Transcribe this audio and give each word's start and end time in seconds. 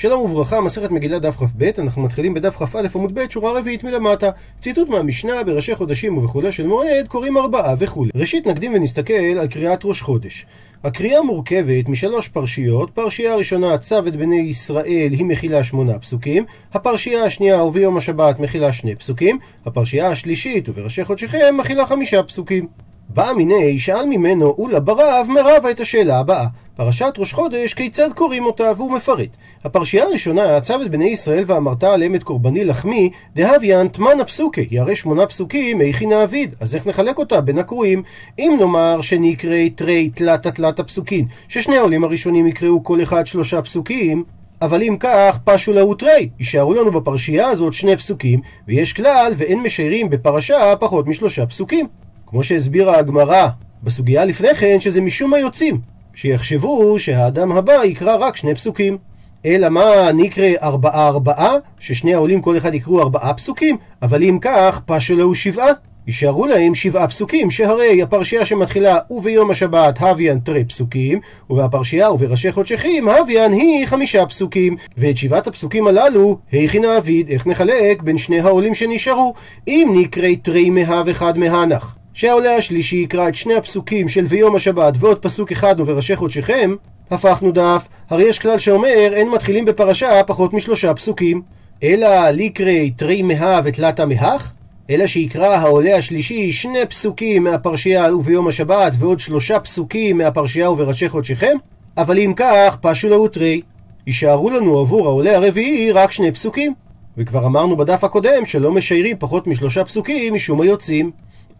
שלום 0.00 0.20
וברכה, 0.20 0.60
מסכת 0.60 0.90
מגילה 0.90 1.18
דף 1.18 1.36
כ"ב, 1.36 1.70
אנחנו 1.78 2.02
מתחילים 2.02 2.34
בדף 2.34 2.56
כ"א 2.56 2.80
עמוד 2.94 3.14
ב', 3.14 3.30
שורה 3.30 3.58
רביעית 3.58 3.84
מלמטה. 3.84 4.30
ציטוט 4.60 4.88
מהמשנה, 4.88 5.44
בראשי 5.44 5.74
חודשים 5.74 6.18
ובחולה 6.18 6.52
של 6.52 6.66
מועד, 6.66 7.08
קוראים 7.08 7.36
ארבעה 7.36 7.74
וכולי. 7.78 8.10
ראשית 8.14 8.46
נקדים 8.46 8.74
ונסתכל 8.74 9.12
על 9.40 9.46
קריאת 9.46 9.80
ראש 9.84 10.00
חודש. 10.02 10.46
הקריאה 10.84 11.22
מורכבת 11.22 11.88
משלוש 11.88 12.28
פרשיות, 12.28 12.90
פרשייה 12.90 13.32
הראשונה, 13.32 13.78
צו 13.78 13.98
את 13.98 14.16
בני 14.16 14.40
ישראל, 14.40 15.08
היא 15.10 15.24
מכילה 15.24 15.64
שמונה 15.64 15.98
פסוקים, 15.98 16.44
הפרשייה 16.74 17.24
השנייה, 17.24 17.62
וביום 17.62 17.96
השבת, 17.96 18.40
מכילה 18.40 18.72
שני 18.72 18.96
פסוקים, 18.96 19.38
הפרשייה 19.66 20.08
השלישית, 20.08 20.68
ובראשי 20.68 21.04
חודשיכם, 21.04 21.54
מכילה 21.58 21.86
חמישה 21.86 22.22
פסוקים. 22.22 22.66
בא 23.14 23.32
מיני, 23.36 23.78
שאל 23.78 24.06
ממנו 24.06 24.54
אולה 24.58 24.80
ברב, 24.80 25.26
מרבה 25.28 25.70
את 25.70 25.80
השאלה 25.80 26.18
הבאה. 26.18 26.46
פרשת 26.76 27.14
ראש 27.18 27.32
חודש, 27.32 27.74
כיצד 27.74 28.12
קוראים 28.12 28.46
אותה? 28.46 28.72
והוא 28.76 28.92
מפרט. 28.92 29.28
הפרשייה 29.64 30.04
הראשונה, 30.04 30.60
צו 30.60 30.82
את 30.82 30.90
בני 30.90 31.04
ישראל 31.04 31.44
ואמרת 31.46 31.84
עליהם 31.84 32.14
את 32.14 32.22
קורבני 32.22 32.64
לחמי, 32.64 33.10
דהביאן 33.36 33.88
תמנה 33.88 34.24
פסוקי, 34.24 34.68
ירא 34.70 34.94
שמונה 34.94 35.26
פסוקים, 35.26 35.80
איכי 35.80 36.06
נעביד. 36.06 36.54
אז 36.60 36.74
איך 36.74 36.86
נחלק 36.86 37.18
אותה 37.18 37.40
בין 37.40 37.58
הקרואים? 37.58 38.02
אם 38.38 38.56
נאמר 38.60 39.00
שנקראי 39.00 39.70
תרי 39.70 40.10
תלתה 40.14 40.50
תלתה 40.50 40.84
פסוקין, 40.84 41.26
ששני 41.48 41.76
העולים 41.76 42.04
הראשונים 42.04 42.46
יקראו 42.46 42.84
כל 42.84 43.02
אחד 43.02 43.26
שלושה 43.26 43.62
פסוקים, 43.62 44.24
אבל 44.62 44.82
אם 44.82 44.96
כך, 45.00 45.38
פשו 45.44 45.72
להו 45.72 45.94
תרי. 45.94 46.28
יישארו 46.38 46.74
לנו 46.74 46.90
בפרשייה 46.90 47.48
הזאת 47.48 47.72
שני 47.72 47.96
פסוקים, 47.96 48.40
ויש 48.68 48.92
כלל, 48.92 49.32
ואין 49.36 49.62
משיירים 49.62 50.10
בפרשה 50.10 50.76
פחות 50.80 51.06
משלושה 51.06 51.46
פסוקים. 51.46 51.86
כמו 52.30 52.42
שהסבירה 52.42 52.98
הגמרא 52.98 53.48
בסוגיה 53.82 54.24
לפני 54.24 54.54
כן, 54.54 54.80
שזה 54.80 55.00
משום 55.00 55.34
היוצאים, 55.34 55.80
שיחשבו 56.14 56.98
שהאדם 56.98 57.52
הבא 57.52 57.84
יקרא 57.84 58.16
רק 58.16 58.36
שני 58.36 58.54
פסוקים. 58.54 58.98
אלא 59.46 59.68
מה, 59.68 60.12
נקרא 60.14 60.48
ארבעה 60.62 61.08
ארבעה, 61.08 61.54
ששני 61.78 62.14
העולים 62.14 62.40
כל 62.40 62.56
אחד 62.56 62.74
יקראו 62.74 63.00
ארבעה 63.00 63.34
פסוקים, 63.34 63.76
אבל 64.02 64.22
אם 64.22 64.38
כך, 64.40 64.80
פשו 64.86 65.16
להו 65.16 65.34
שבעה. 65.34 65.72
יישארו 66.06 66.46
להם 66.46 66.74
שבעה 66.74 67.08
פסוקים, 67.08 67.50
שהרי 67.50 68.02
הפרשייה 68.02 68.44
שמתחילה 68.44 68.98
וביום 69.10 69.50
השבת 69.50 69.98
הוויאן 69.98 70.38
תרי 70.38 70.64
פסוקים, 70.64 71.20
ובפרשייה 71.50 72.10
ובראשי 72.10 72.52
חודשכים 72.52 73.08
הוויאן 73.08 73.52
היא 73.52 73.86
חמישה 73.86 74.26
פסוקים. 74.26 74.76
ואת 74.96 75.16
שבעת 75.16 75.46
הפסוקים 75.46 75.86
הללו, 75.86 76.38
היכי 76.52 76.78
נעביד, 76.78 77.28
איך 77.28 77.46
נחלק 77.46 78.02
בין 78.02 78.18
שני 78.18 78.40
העולים 78.40 78.74
שנשארו, 78.74 79.34
אם 79.68 79.92
נקראי 79.96 80.36
תרי 80.36 80.70
מהב 80.70 81.08
אחד 81.08 81.38
מהנח. 81.38 81.99
שהעולה 82.14 82.56
השלישי 82.56 82.96
יקרא 82.96 83.28
את 83.28 83.34
שני 83.34 83.54
הפסוקים 83.54 84.08
של 84.08 84.24
ויום 84.28 84.56
השבת 84.56 84.94
ועוד 84.98 85.18
פסוק 85.18 85.52
אחד 85.52 85.80
ובראשי 85.80 86.16
חודשיכם, 86.16 86.74
הפכנו 87.10 87.52
דף, 87.52 87.88
הרי 88.10 88.24
יש 88.24 88.38
כלל 88.38 88.58
שאומר 88.58 89.12
אין 89.12 89.30
מתחילים 89.30 89.64
בפרשה 89.64 90.24
פחות 90.26 90.52
משלושה 90.52 90.94
פסוקים. 90.94 91.42
אלא 91.82 92.30
ליקרי 92.30 92.90
תרי 92.90 93.22
מהה 93.22 93.60
ותלתה 93.64 94.06
מהך? 94.06 94.52
אלא 94.90 95.06
שיקרא 95.06 95.56
העולה 95.56 95.96
השלישי 95.96 96.52
שני 96.52 96.86
פסוקים 96.88 97.44
מהפרשייה 97.44 98.14
וביום 98.14 98.48
השבת 98.48 98.92
ועוד 98.98 99.20
שלושה 99.20 99.60
פסוקים 99.60 100.18
מהפרשייה 100.18 100.70
ובראשי 100.70 101.08
חודשיכם? 101.08 101.56
אבל 101.96 102.18
אם 102.18 102.32
כך, 102.36 102.76
פשו 102.80 103.08
להו 103.08 103.28
תרי. 103.28 103.60
יישארו 104.06 104.50
לנו 104.50 104.78
עבור 104.78 105.06
העולה 105.06 105.36
הרביעי 105.36 105.92
רק 105.92 106.12
שני 106.12 106.32
פסוקים. 106.32 106.74
וכבר 107.16 107.46
אמרנו 107.46 107.76
בדף 107.76 108.04
הקודם 108.04 108.46
שלא 108.46 108.72
משיירים 108.72 109.16
פחות 109.18 109.46
משלושה 109.46 109.84
פסוקים 109.84 110.34
משום 110.34 110.60
היוצאים. 110.60 111.10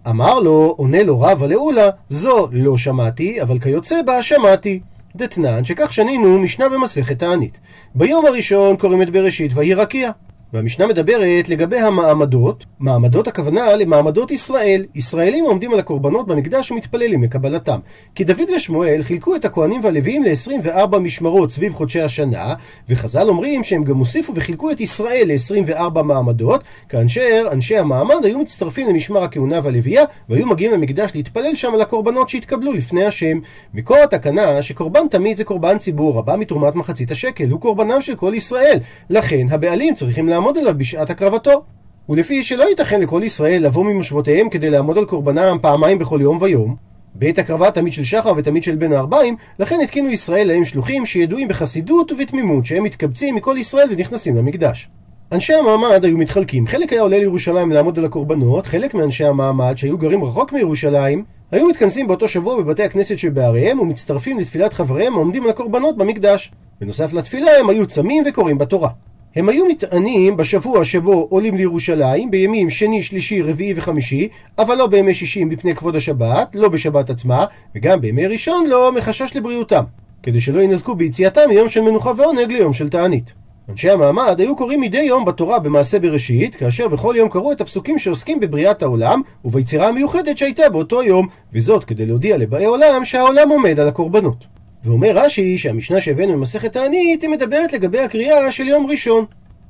אמר 0.09 0.41
לו, 0.41 0.75
עונה 0.77 1.03
לו 1.03 1.21
רבא 1.21 1.47
לאולה, 1.47 1.91
זו 2.09 2.49
לא 2.53 2.79
שמעתי, 2.79 3.43
אבל 3.43 3.59
כיוצא 3.59 4.03
בה 4.03 4.23
שמעתי. 4.23 4.81
דתנן, 5.17 5.65
שכך 5.65 5.93
שנינו 5.93 6.39
משנה 6.39 6.69
במסכת 6.69 7.19
תענית. 7.19 7.59
ביום 7.95 8.27
הראשון 8.27 8.77
קוראים 8.77 9.03
את 9.03 9.11
בראשית 9.11 9.53
ויהי 9.55 9.75
רקיע. 9.75 10.11
והמשנה 10.53 10.87
מדברת 10.87 11.49
לגבי 11.49 11.79
המעמדות, 11.79 12.65
מעמדות 12.79 13.29
הכוונה 13.29 13.77
למעמדות 13.77 14.31
ישראל. 14.31 14.85
ישראלים 14.95 15.45
עומדים 15.45 15.73
על 15.73 15.79
הקורבנות 15.79 16.27
במקדש 16.27 16.71
ומתפללים 16.71 17.23
לקבלתם. 17.23 17.79
כי 18.15 18.25
דוד 18.25 18.51
ושמואל 18.57 19.03
חילקו 19.03 19.37
את 19.37 19.45
הכהנים 19.45 19.85
והלוויים 19.85 20.23
ל-24 20.23 20.99
משמרות 20.99 21.53
סביב 21.53 21.73
חודשי 21.73 22.01
השנה, 22.01 22.55
וחז"ל 22.89 23.29
אומרים 23.29 23.63
שהם 23.63 23.85
גם 23.85 23.97
הוסיפו 23.97 24.35
וחילקו 24.35 24.71
את 24.71 24.81
ישראל 24.81 25.25
ל-24 25.27 26.03
מעמדות, 26.03 26.65
כאשר 26.89 27.49
אנשי 27.53 27.79
המעמד 27.79 28.25
היו 28.25 28.39
מצטרפים 28.39 28.89
למשמר 28.89 29.23
הכהונה 29.23 29.61
והלוויה, 29.63 30.05
והיו 30.29 30.47
מגיעים 30.47 30.73
למקדש 30.73 31.11
להתפלל 31.15 31.55
שם 31.55 31.75
על 31.75 31.81
הקורבנות 31.81 32.29
שהתקבלו 32.29 32.73
לפני 32.73 33.05
השם. 33.05 33.39
מקור 33.75 33.97
התקנה 33.97 34.63
שקורבן 34.63 35.09
תמיד 35.11 35.37
זה 35.37 35.45
קורבן 35.45 35.79
ציבור, 35.79 36.19
הבא 36.19 36.37
מתרומת 36.37 36.75
מחצית 36.75 37.11
השקל, 37.11 37.51
הוא 37.51 37.61
קורבנם 37.61 38.03
של 38.03 38.17
כל 38.17 38.33
ישראל. 38.35 38.79
לכן 39.11 39.47
צריכים 39.95 40.29
עליו 40.49 40.79
בשעת 40.79 41.11
הקרבתו. 41.11 41.63
ולפי 42.09 42.43
שלא 42.43 42.65
ייתכן 42.69 43.01
לכל 43.01 43.21
ישראל 43.25 43.67
לבוא 43.67 43.85
ממושבותיהם 43.85 44.49
כדי 44.49 44.71
לעמוד 44.71 44.99
על 44.99 45.05
קורבנם 45.05 45.59
פעמיים 45.63 45.99
בכל 45.99 46.19
יום 46.23 46.39
ויום, 46.41 46.77
בעת 47.15 47.39
הקרבה 47.39 47.71
תמיד 47.71 47.93
של 47.93 48.05
שחר 48.05 48.33
ותמיד 48.37 48.63
של 48.63 48.77
בין 48.77 48.93
הארבעים, 48.93 49.37
לכן 49.59 49.81
התקינו 49.85 50.09
ישראל 50.09 50.49
להם 50.49 50.65
שלוחים 50.65 51.07
שידועים 51.07 51.49
בחסידות 51.49 52.13
ובתמימות, 52.13 52.67
שהם 52.67 52.83
מתקבצים 52.83 53.35
מכל 53.35 53.57
ישראל 53.59 53.89
ונכנסים 53.91 54.37
למקדש. 54.37 54.89
אנשי 55.33 55.55
המעמד 55.55 56.05
היו 56.05 56.19
מתחלקים, 56.19 56.67
חלק 56.67 56.93
היה 56.93 57.03
עולה 57.03 57.19
לירושלים 57.19 57.73
לעמוד 57.73 57.99
על 57.99 58.05
הקורבנות, 58.05 58.67
חלק 58.67 58.95
מאנשי 58.95 59.25
המעמד 59.25 59.79
שהיו 59.79 59.99
גרים 59.99 60.25
רחוק 60.25 60.53
מירושלים, 60.53 61.25
היו 61.51 61.69
מתכנסים 61.69 62.07
באותו 62.07 62.29
שבוע 62.29 62.63
בבתי 62.63 62.83
הכנסת 62.83 63.19
שבעריהם 63.19 63.81
ומצטרפים 63.81 64.39
לתפילת 64.39 64.73
חבריהם 64.73 65.15
העומדים 65.15 65.45
על 65.45 65.51
הקורבנות 65.51 65.97
במקדש. 65.97 66.53
בנוסף 66.81 67.13
לתפילה 67.13 67.51
הם 67.61 67.71
היו 67.71 67.87
צמים 67.87 68.25
וקוראים 68.27 68.59
בתורה. 68.59 68.89
הם 69.37 69.49
היו 69.49 69.67
מתענים 69.67 70.37
בשבוע 70.37 70.85
שבו 70.85 71.27
עולים 71.31 71.55
לירושלים, 71.57 72.31
בימים 72.31 72.71
שני, 72.71 73.03
שלישי, 73.03 73.43
רביעי 73.43 73.75
וחמישי, 73.77 74.29
אבל 74.59 74.75
לא 74.75 74.87
בימי 74.87 75.15
שישי 75.15 75.45
מפני 75.45 75.75
כבוד 75.75 75.97
השבת, 75.97 76.49
לא 76.55 76.69
בשבת 76.69 77.11
עצמה, 77.11 77.45
וגם 77.75 78.01
בימי 78.01 78.27
ראשון 78.27 78.67
לא 78.67 78.93
מחשש 78.93 79.37
לבריאותם, 79.37 79.85
כדי 80.23 80.41
שלא 80.41 80.61
ינזקו 80.61 80.95
ביציאתם 80.95 81.41
מיום 81.49 81.69
של 81.69 81.81
מנוחה 81.81 82.13
ועונג 82.17 82.53
ליום 82.53 82.73
של 82.73 82.89
תענית. 82.89 83.33
אנשי 83.69 83.91
המעמד 83.91 84.41
היו 84.41 84.57
קוראים 84.57 84.81
מדי 84.81 85.03
יום 85.03 85.25
בתורה 85.25 85.59
במעשה 85.59 85.99
בראשית, 85.99 86.55
כאשר 86.55 86.89
בכל 86.89 87.15
יום 87.17 87.29
קראו 87.29 87.53
את 87.53 87.61
הפסוקים 87.61 87.99
שעוסקים 87.99 88.41
בבריאת 88.41 88.83
העולם 88.83 89.23
וביצירה 89.45 89.89
המיוחדת 89.89 90.39
שהייתה 90.39 90.69
באותו 90.69 91.03
יום, 91.03 91.27
וזאת 91.53 91.85
כדי 91.85 92.07
להודיע 92.07 92.37
לבאי 92.39 92.65
עולם 92.65 93.05
שהעולם 93.05 93.49
עומד 93.49 93.81
על 93.81 93.89
הקורבנות. 93.89 94.50
ואומר 94.85 95.11
רש"י 95.15 95.59
שהמשנה 95.59 96.01
שהבאנו 96.01 96.33
במסכת 96.33 96.73
תענית 96.73 97.23
היא 97.23 97.31
מדברת 97.31 97.73
לגבי 97.73 98.01
הקריאה 98.01 98.53
של 98.53 98.69
יום 98.69 98.87
ראשון. 98.87 99.25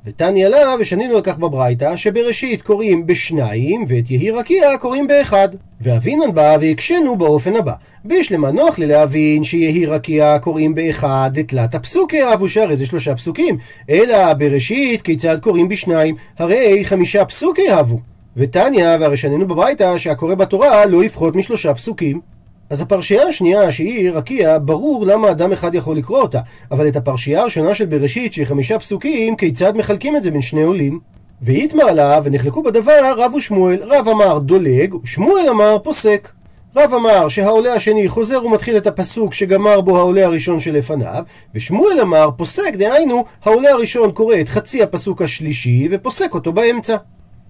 ותניא 0.05 0.49
לה, 0.49 0.75
ושנינו 0.81 1.17
על 1.17 1.23
כך 1.23 1.37
בברייתא, 1.37 1.97
שבראשית 1.97 2.63
קוראים 2.63 3.07
בשניים, 3.07 3.85
ואת 3.89 4.11
יהי 4.11 4.31
רקיע 4.31 4.79
קוראים 4.79 5.07
באחד. 5.07 5.49
ואבינן 5.81 6.35
בא 6.35 6.57
והקשינו 6.61 7.17
באופן 7.17 7.57
הבא. 7.57 7.73
בשלמה 8.05 8.51
נוח 8.51 8.79
לי 8.79 8.87
להבין 8.87 9.45
שיהי 9.45 9.87
רקיע 9.87 10.39
קוראים 10.39 10.75
באחד 10.75 11.31
דתלת 11.35 11.75
הפסוקי 11.75 12.23
אהבו 12.23 12.49
שהרי 12.49 12.77
זה 12.77 12.87
שלושה 12.87 13.15
פסוקים, 13.15 13.59
אלא 13.91 14.35
בראשית 14.35 15.03
כיצד 15.03 15.41
קוראים 15.41 15.69
בשניים, 15.69 16.15
הרי 16.39 16.85
חמישה 16.85 17.25
פסוקי 17.25 17.71
אהבו. 17.71 18.01
ותניא, 18.37 18.97
והרי 19.01 19.17
שנינו 19.17 19.49
בברייתא, 19.49 19.99
שהקורא 19.99 20.35
בתורה 20.35 20.87
לא 20.87 21.05
יפחות 21.05 21.37
משלושה 21.37 21.75
פסוקים. 21.75 22.40
אז 22.71 22.81
הפרשייה 22.81 23.23
השנייה, 23.29 23.73
שהיא 23.73 24.11
רקיע, 24.11 24.59
ברור 24.63 25.07
למה 25.07 25.31
אדם 25.31 25.53
אחד 25.53 25.75
יכול 25.75 25.97
לקרוא 25.97 26.21
אותה. 26.21 26.41
אבל 26.71 26.89
את 26.89 26.97
הפרשייה 26.97 27.41
הראשונה 27.41 27.75
של 27.75 27.87
בראשית, 27.87 28.33
שהיא 28.33 28.47
חמישה 28.47 28.79
פסוקים, 28.79 29.37
כיצד 29.37 29.77
מחלקים 29.77 30.17
את 30.17 30.23
זה 30.23 30.31
בין 30.31 30.41
שני 30.41 30.63
עולים? 30.63 31.01
ואיתמר 31.43 31.93
לה, 31.93 32.21
ונחלקו 32.25 32.63
בדבר 32.63 33.15
רב 33.17 33.35
ושמואל. 33.35 33.83
רב 33.83 34.09
אמר 34.09 34.39
דולג, 34.39 34.95
ושמואל 35.05 35.49
אמר 35.51 35.79
פוסק. 35.79 36.29
רב 36.77 36.95
אמר 36.95 37.29
שהעולה 37.29 37.73
השני 37.75 38.09
חוזר 38.09 38.45
ומתחיל 38.45 38.77
את 38.77 38.87
הפסוק 38.87 39.35
שגמר 39.35 39.81
בו 39.81 39.99
העולה 39.99 40.25
הראשון 40.25 40.61
שלפניו, 40.61 41.25
ושמואל 41.55 42.01
אמר 42.01 42.31
פוסק, 42.37 42.75
דהיינו, 42.75 43.25
העולה 43.45 43.71
הראשון 43.71 44.13
קורא 44.13 44.35
את 44.41 44.49
חצי 44.49 44.83
הפסוק 44.83 45.23
השלישי 45.23 45.89
ופוסק 45.91 46.35
אותו 46.35 46.53
באמצע. 46.53 46.97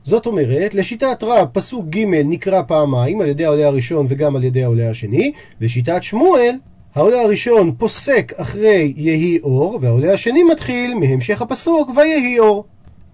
זאת 0.05 0.27
אומרת, 0.27 0.75
לשיטת 0.75 1.23
רב, 1.23 1.49
פסוק 1.53 1.87
ג' 1.87 2.05
נקרא 2.07 2.63
פעמיים 2.63 3.21
על 3.21 3.29
ידי 3.29 3.45
העולה 3.45 3.67
הראשון 3.67 4.07
וגם 4.09 4.37
על 4.37 4.45
ידי 4.45 4.65
העולה 4.65 4.91
השני, 4.91 5.33
לשיטת 5.61 6.03
שמואל, 6.03 6.55
העולה 6.95 7.21
הראשון 7.21 7.73
פוסק 7.79 8.33
אחרי 8.37 8.93
יהי 8.97 9.39
אור, 9.43 9.79
והעולה 9.81 10.13
השני 10.13 10.43
מתחיל 10.43 10.95
מהמשך 10.95 11.43
הפסוק 11.43 11.91
ויהי 11.97 12.39
אור. 12.39 12.65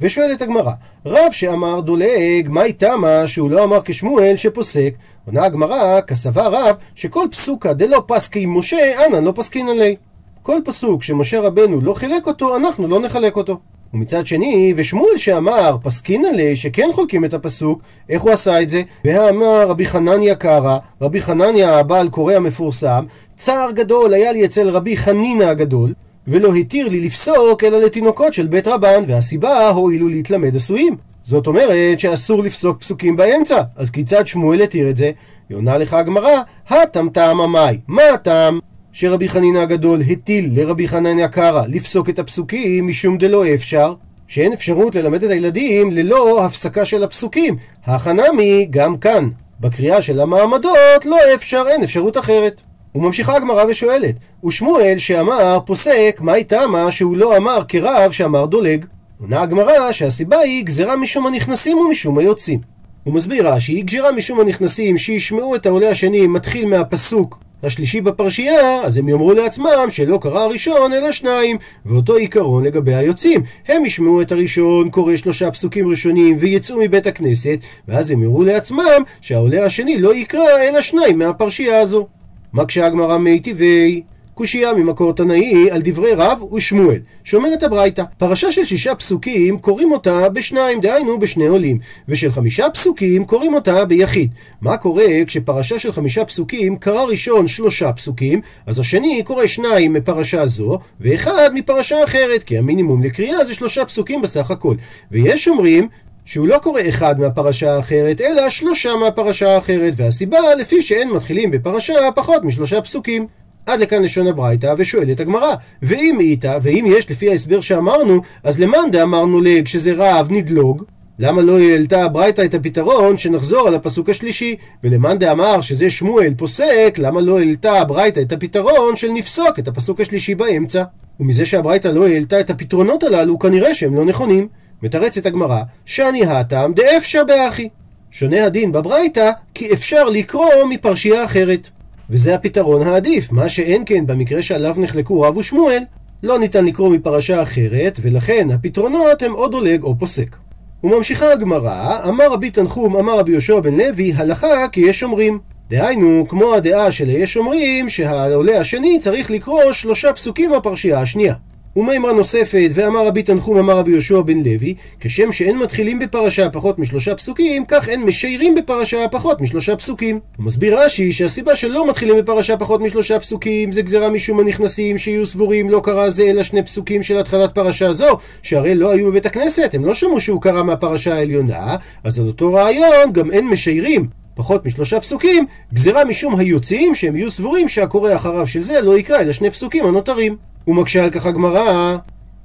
ושואלת 0.01 0.43
הגמרא, 0.43 0.73
רב 1.07 1.33
שאמר 1.33 1.81
דולג, 1.81 2.49
מה 2.49 2.63
איתמה 2.63 3.27
שהוא 3.27 3.51
לא 3.51 3.65
אמר 3.65 3.81
כשמואל 3.85 4.37
שפוסק? 4.37 4.95
עונה 5.27 5.45
הגמרא, 5.45 6.01
כסבה 6.01 6.47
רב, 6.47 6.77
שכל 6.95 7.27
פסוקה 7.31 7.73
דלא 7.73 8.03
פסקי 8.07 8.47
משה, 8.47 9.07
אנן 9.07 9.25
לא 9.25 9.33
פסקין 9.37 9.69
עלי. 9.69 9.97
כל 10.43 10.59
פסוק 10.65 11.03
שמשה 11.03 11.41
רבנו 11.41 11.81
לא 11.81 11.95
חילק 11.95 12.27
אותו, 12.27 12.57
אנחנו 12.57 12.89
לא 12.89 13.01
נחלק 13.01 13.37
אותו. 13.37 13.59
ומצד 13.97 14.27
שני, 14.27 14.75
ושמואל 14.77 15.17
שאמר, 15.17 15.77
פסקין 15.83 16.25
עלי 16.25 16.57
שכן 16.57 16.89
חולקים 16.93 17.25
את 17.25 17.35
הפסוק, 17.35 17.83
איך 18.09 18.23
הוא 18.23 18.31
עשה 18.31 18.63
את 18.63 18.69
זה? 18.69 18.83
והאמר 19.05 19.69
רבי 19.69 19.87
חנניה 19.87 20.35
קרא, 20.35 20.79
רבי 21.01 21.23
חנניה 21.23 21.79
הבעל 21.79 22.09
קורא 22.09 22.35
המפורסם, 22.35 23.05
צער 23.37 23.71
גדול 23.71 24.15
היה 24.15 24.33
לי 24.33 24.45
אצל 24.45 24.69
רבי 24.69 24.97
חנינא 24.97 25.45
הגדול, 25.45 25.93
ולא 26.29 26.55
התיר 26.55 26.89
לי 26.89 27.01
לפסוק 27.07 27.65
אלא 27.65 27.79
לתינוקות 27.79 28.35
של 28.35 28.47
בית 28.47 28.69
רבן, 28.69 29.05
והסיבה 29.09 29.69
הואילו 29.69 30.09
להתלמד 30.09 30.57
עשויים. 30.57 30.97
זאת 31.23 31.47
אומרת 31.47 32.01
שאסור 32.01 32.43
לפסוק 32.43 32.81
פסוקים 32.81 33.17
באמצע, 33.17 33.61
אז 33.77 33.91
כיצד 33.91 34.27
שמואל 34.27 34.63
התיר 34.63 34.91
את 34.91 34.97
זה? 34.97 35.11
היא 35.49 35.57
עונה 35.57 35.79
לך 35.79 35.95
הגמרא, 35.95 36.41
הטמטם 36.69 37.41
המאי. 37.41 37.79
מה 37.89 38.03
הטעם? 38.15 38.61
שרבי 38.99 39.29
חנינא 39.29 39.59
הגדול 39.59 40.01
הטיל 40.11 40.51
לרבי 40.55 40.89
חנניה 40.89 41.29
קרא 41.29 41.63
לפסוק 41.69 42.09
את 42.09 42.19
הפסוקים 42.19 42.89
משום 42.89 43.19
דלא 43.19 43.55
אפשר, 43.55 43.95
שאין 44.29 44.53
אפשרות 44.53 44.95
ללמד 44.95 45.25
את 45.25 45.31
הילדים 45.31 45.91
ללא 45.91 46.45
הפסקה 46.45 46.85
של 46.85 47.03
הפסוקים. 47.03 47.57
החנמי 47.87 48.67
גם 48.71 48.97
כאן, 48.97 49.29
בקריאה 49.61 50.03
של 50.03 50.21
המעמדות 50.21 51.05
לא 51.05 51.17
אפשר, 51.35 51.65
אין 51.69 51.83
אפשרות 51.83 52.19
אחרת. 52.19 52.61
וממשיכה 52.95 53.37
הגמרא 53.37 53.65
ושואלת, 53.69 54.15
ושמואל 54.47 54.99
שאמר 54.99 55.59
פוסק, 55.67 56.19
מה 56.21 56.35
איתה 56.35 56.67
מה 56.67 56.93
שהוא 56.93 57.17
לא 57.17 57.37
אמר 57.37 57.63
כרב 57.69 58.13
שאמר 58.13 58.47
דולג? 58.47 58.85
עונה 59.21 59.41
הגמרא 59.41 59.93
שהסיבה 59.93 60.39
היא 60.39 60.65
גזירה 60.65 60.97
משום 60.97 61.27
הנכנסים 61.27 61.79
ומשום 61.79 62.19
היוצאים. 62.19 62.61
הוא 63.05 63.15
מסביר 63.15 63.49
רש"י, 63.49 63.83
גזירה 63.83 64.13
משום 64.13 64.41
הנכנסים 64.41 64.99
שישמעו 64.99 65.55
את 65.55 65.67
העולה 65.67 65.89
השני 65.89 66.27
מתחיל 66.27 66.67
מהפסוק 66.67 67.46
השלישי 67.67 68.01
בפרשייה, 68.01 68.83
אז 68.83 68.99
הם 68.99 69.09
יאמרו 69.09 69.33
לעצמם 69.33 69.87
שלא 69.89 70.19
קרא 70.23 70.41
הראשון 70.41 70.93
אלא 70.93 71.13
שניים, 71.13 71.57
ואותו 71.87 72.15
עיקרון 72.15 72.65
לגבי 72.65 72.95
היוצאים. 72.95 73.43
הם 73.69 73.85
ישמעו 73.85 74.23
את 74.23 74.33
הראשון 74.33 74.91
קורא 74.91 75.17
שלושה 75.17 75.51
פסוקים 75.51 75.89
ראשונים 75.89 76.37
ויצאו 76.41 76.77
מבית 76.79 77.07
הכנסת, 77.07 77.59
ואז 77.89 78.11
הם 78.11 78.23
יאמרו 78.23 78.45
לעצמם 78.45 79.03
שהעולה 79.21 79.65
השני 79.65 79.99
לא 79.99 80.15
יקרא 80.15 80.59
אלא 80.69 80.83
שניים 80.83 81.19
מהפרשייה 81.19 81.81
הזו. 81.81 82.07
מקשה 82.53 82.87
הגמרא 82.87 83.19
מי 83.19 83.41
טבעי 83.41 84.03
קושייה 84.37 84.73
ממקור 84.73 85.13
תנאי 85.13 85.71
על 85.71 85.81
דברי 85.85 86.13
רב 86.15 86.53
ושמואל, 86.53 86.99
שאומרת 87.25 87.63
הברייתא, 87.63 88.03
פרשה 88.19 88.53
של 88.53 88.65
שישה 88.65 88.95
פסוקים 88.95 89.59
קוראים 89.59 89.93
אותה 89.93 90.29
בשניים, 90.29 90.81
דהיינו 90.81 91.19
בשני 91.19 91.47
עולים, 91.47 91.79
ושל 92.09 92.33
חמישה 92.33 92.71
פסוקים 92.71 93.25
קוראים 93.25 93.55
אותה 93.55 93.85
ביחיד. 93.85 94.31
מה 94.61 94.77
קורה 94.77 95.05
כשפרשה 95.27 95.79
של 95.79 95.93
חמישה 95.93 96.25
פסוקים 96.25 96.77
קרא 96.77 97.03
ראשון 97.03 97.47
שלושה 97.47 97.93
פסוקים, 97.93 98.41
אז 98.67 98.79
השני 98.79 99.23
קורא 99.23 99.47
שניים 99.47 99.93
מפרשה 99.93 100.47
זו, 100.47 100.79
ואחד 101.01 101.51
מפרשה 101.55 102.05
אחרת, 102.05 102.43
כי 102.43 102.59
המינימום 102.59 103.03
לקריאה 103.03 103.45
זה 103.45 103.55
שלושה 103.55 103.85
פסוקים 103.85 104.23
בסך 104.23 104.51
הכל. 104.51 104.75
ויש 105.11 105.49
אומרים 105.49 105.89
שהוא 106.25 106.49
לא 106.49 106.59
קורא 106.59 106.81
אחד 106.89 107.21
מהפרשה 107.21 107.77
האחרת, 107.77 108.21
אלא 108.21 108.51
שלושה 108.51 108.97
מהפרשה 108.97 109.55
האחרת, 109.55 109.93
והסיבה 109.97 110.39
לפי 110.59 110.83
שאין 110.83 111.11
מתחילים 111.11 111.51
בפרשה 111.51 111.95
פחות 112.15 112.45
משלושה 112.45 112.81
פסוקים. 112.81 113.27
עד 113.67 113.81
לכאן 113.81 114.03
לשון 114.03 114.27
הברייתא, 114.27 114.75
ושואלת 114.79 115.21
הגמרא, 115.21 115.55
ואם 115.83 116.17
איתה, 116.21 116.59
ואם 116.63 116.85
יש 116.89 117.11
לפי 117.11 117.31
ההסבר 117.31 117.61
שאמרנו, 117.61 118.21
אז 118.45 118.61
למאן 118.61 118.91
דאמרנו 118.93 119.41
לג 119.41 119.67
שזה 119.67 119.93
רב 119.97 120.27
נדלוג? 120.31 120.85
למה 121.19 121.43
לא 121.43 121.59
העלתה 121.59 122.05
הברייתא 122.05 122.45
את 122.45 122.55
הפתרון 122.55 123.19
שנחזור 123.19 123.69
על 123.69 123.75
הפסוק 123.75 124.09
השלישי? 124.09 124.57
ולמאן 124.85 125.19
דאמר 125.19 125.61
שזה 125.61 125.91
שמואל 125.91 126.35
פוסק, 126.37 126.95
למה 126.99 127.21
לא 127.21 127.39
העלתה 127.39 127.81
הברייתא 127.81 128.21
את 128.21 128.33
הפתרון 128.33 128.97
של 128.97 129.09
נפסוק 129.09 129.59
את 129.59 129.69
הפסוק 129.69 130.01
השלישי 130.01 130.35
באמצע? 130.35 130.83
ומזה 131.21 131.47
שהברייתא 131.47 131.89
לא 131.89 132.07
העלתה 132.09 132.41
את 132.41 132.51
הפתרונות 132.51 133.03
הללו, 133.03 133.39
כנראה 133.39 133.75
שהם 133.75 133.95
לא 133.95 134.05
נכונים. 134.05 134.49
מתרצת 134.83 135.27
הגמרא, 135.27 135.61
שאני 135.85 136.27
הטעם 136.27 136.75
דאפשר 136.75 137.25
באחי. 137.25 137.69
שונה 138.11 138.45
הדין 138.45 138.73
בברייתא, 138.73 139.31
כי 139.55 139.73
אפשר 139.73 140.05
לקרוא 140.05 140.65
מפרשייה 140.71 141.25
אחרת. 141.25 141.69
וזה 142.11 142.35
הפתרון 142.35 142.83
העדיף, 142.83 143.33
מה 143.33 143.49
שאין 143.49 143.83
כן 143.87 144.07
במקרה 144.07 144.43
שעליו 144.43 144.75
נחלקו 144.79 145.21
רב 145.21 145.37
ושמואל, 145.37 145.83
לא 146.23 146.39
ניתן 146.39 146.65
לקרוא 146.65 146.89
מפרשה 146.89 147.43
אחרת, 147.43 147.99
ולכן 148.03 148.49
הפתרונות 148.51 149.23
הם 149.23 149.35
או 149.35 149.49
דולג 149.49 149.83
או 149.83 149.99
פוסק. 149.99 150.37
וממשיכה 150.85 151.33
הגמרא, 151.33 152.09
אמר 152.09 152.33
רבי 152.33 152.51
תנחום, 152.51 152.97
אמר 152.97 153.19
רבי 153.19 153.33
יהושע 153.33 153.61
בן 153.61 153.75
לוי, 153.75 154.13
הלכה 154.17 154.69
כי 154.73 154.81
יש 154.81 155.03
אומרים. 155.03 155.39
דהיינו, 155.71 156.25
כמו 156.29 156.55
הדעה 156.55 156.93
של 156.93 157.09
יש 157.09 157.37
אומרים, 157.37 157.89
שהעולה 157.89 158.61
השני 158.61 158.99
צריך 159.01 159.31
לקרוא 159.31 159.73
שלושה 159.73 160.13
פסוקים 160.13 160.51
בפרשייה 160.57 161.01
השנייה. 161.01 161.35
ומימרה 161.77 162.13
נוספת, 162.13 162.71
ואמר 162.75 163.07
רבי 163.07 163.23
תנחום 163.23 163.59
אמר 163.59 163.77
רבי 163.79 163.91
יהושע 163.91 164.21
בן 164.21 164.39
לוי, 164.39 164.75
כשם 165.01 165.33
שאין 165.33 165.59
מתחילים 165.59 165.99
בפרשה 165.99 166.51
פחות 166.51 166.79
משלושה 166.79 167.15
פסוקים, 167.15 167.65
כך 167.69 167.89
אין 167.89 168.03
משיירים 168.03 168.55
בפרשה 168.55 169.09
פחות 169.09 169.41
משלושה 169.41 169.77
פסוקים. 169.77 170.21
הוא 170.37 170.47
מסביר 170.47 170.81
רש"י 170.81 171.13
שהסיבה 171.13 171.57
שלא 171.57 171.91
מתחילים 171.91 172.17
בפרשה 172.17 172.57
פחות 172.57 172.81
משלושה 172.81 173.21
פסוקים 173.21 173.73
זה 173.73 173.83
גזירה 173.83 174.11
משום 174.11 174.41
הנכנסים 174.41 174.99
שיהיו 174.99 175.27
סבורים 175.27 175.71
לא 175.71 175.81
קרא 175.85 176.11
זה 176.11 176.23
אלא 176.23 176.43
שני 176.43 176.63
פסוקים 176.63 177.03
של 177.03 177.19
התחלת 177.19 177.55
פרשה 177.55 177.93
זו, 177.93 178.19
שהרי 178.43 178.75
לא 178.75 178.93
היו 178.93 179.07
בבית 179.07 179.27
הכנסת, 179.27 179.71
הם 179.75 179.85
לא 179.85 179.95
שמעו 179.95 180.21
שהוא 180.21 180.43
קרא 180.43 180.63
מהפרשה 180.63 181.15
העליונה, 181.15 181.77
אז 182.05 182.19
על 182.19 182.27
אותו 182.27 182.53
רעיון 182.53 183.13
גם 183.13 183.31
אין 183.31 183.49
משיירים. 183.49 184.07
פחות 184.35 184.67
משלושה 184.67 185.01
פסוקים, 185.01 185.47
גזירה 185.75 186.05
משום 186.05 186.37
היוצאים 186.37 186.95
שהם 186.95 187.17
יהיו 187.17 187.31
סבורים 187.31 187.69
שהקורא 187.69 188.17
אחריו 188.17 188.47
של 188.47 188.63
זה 188.63 188.81
לא 188.81 188.99
יקרא 188.99 189.21
אלא 189.21 189.33
שני 189.33 189.51
פסוקים 189.51 189.87
הנותרים. 189.87 190.37
ומקשה 190.67 191.05
על 191.05 191.11
כך 191.11 191.27
הגמרא, 191.27 191.97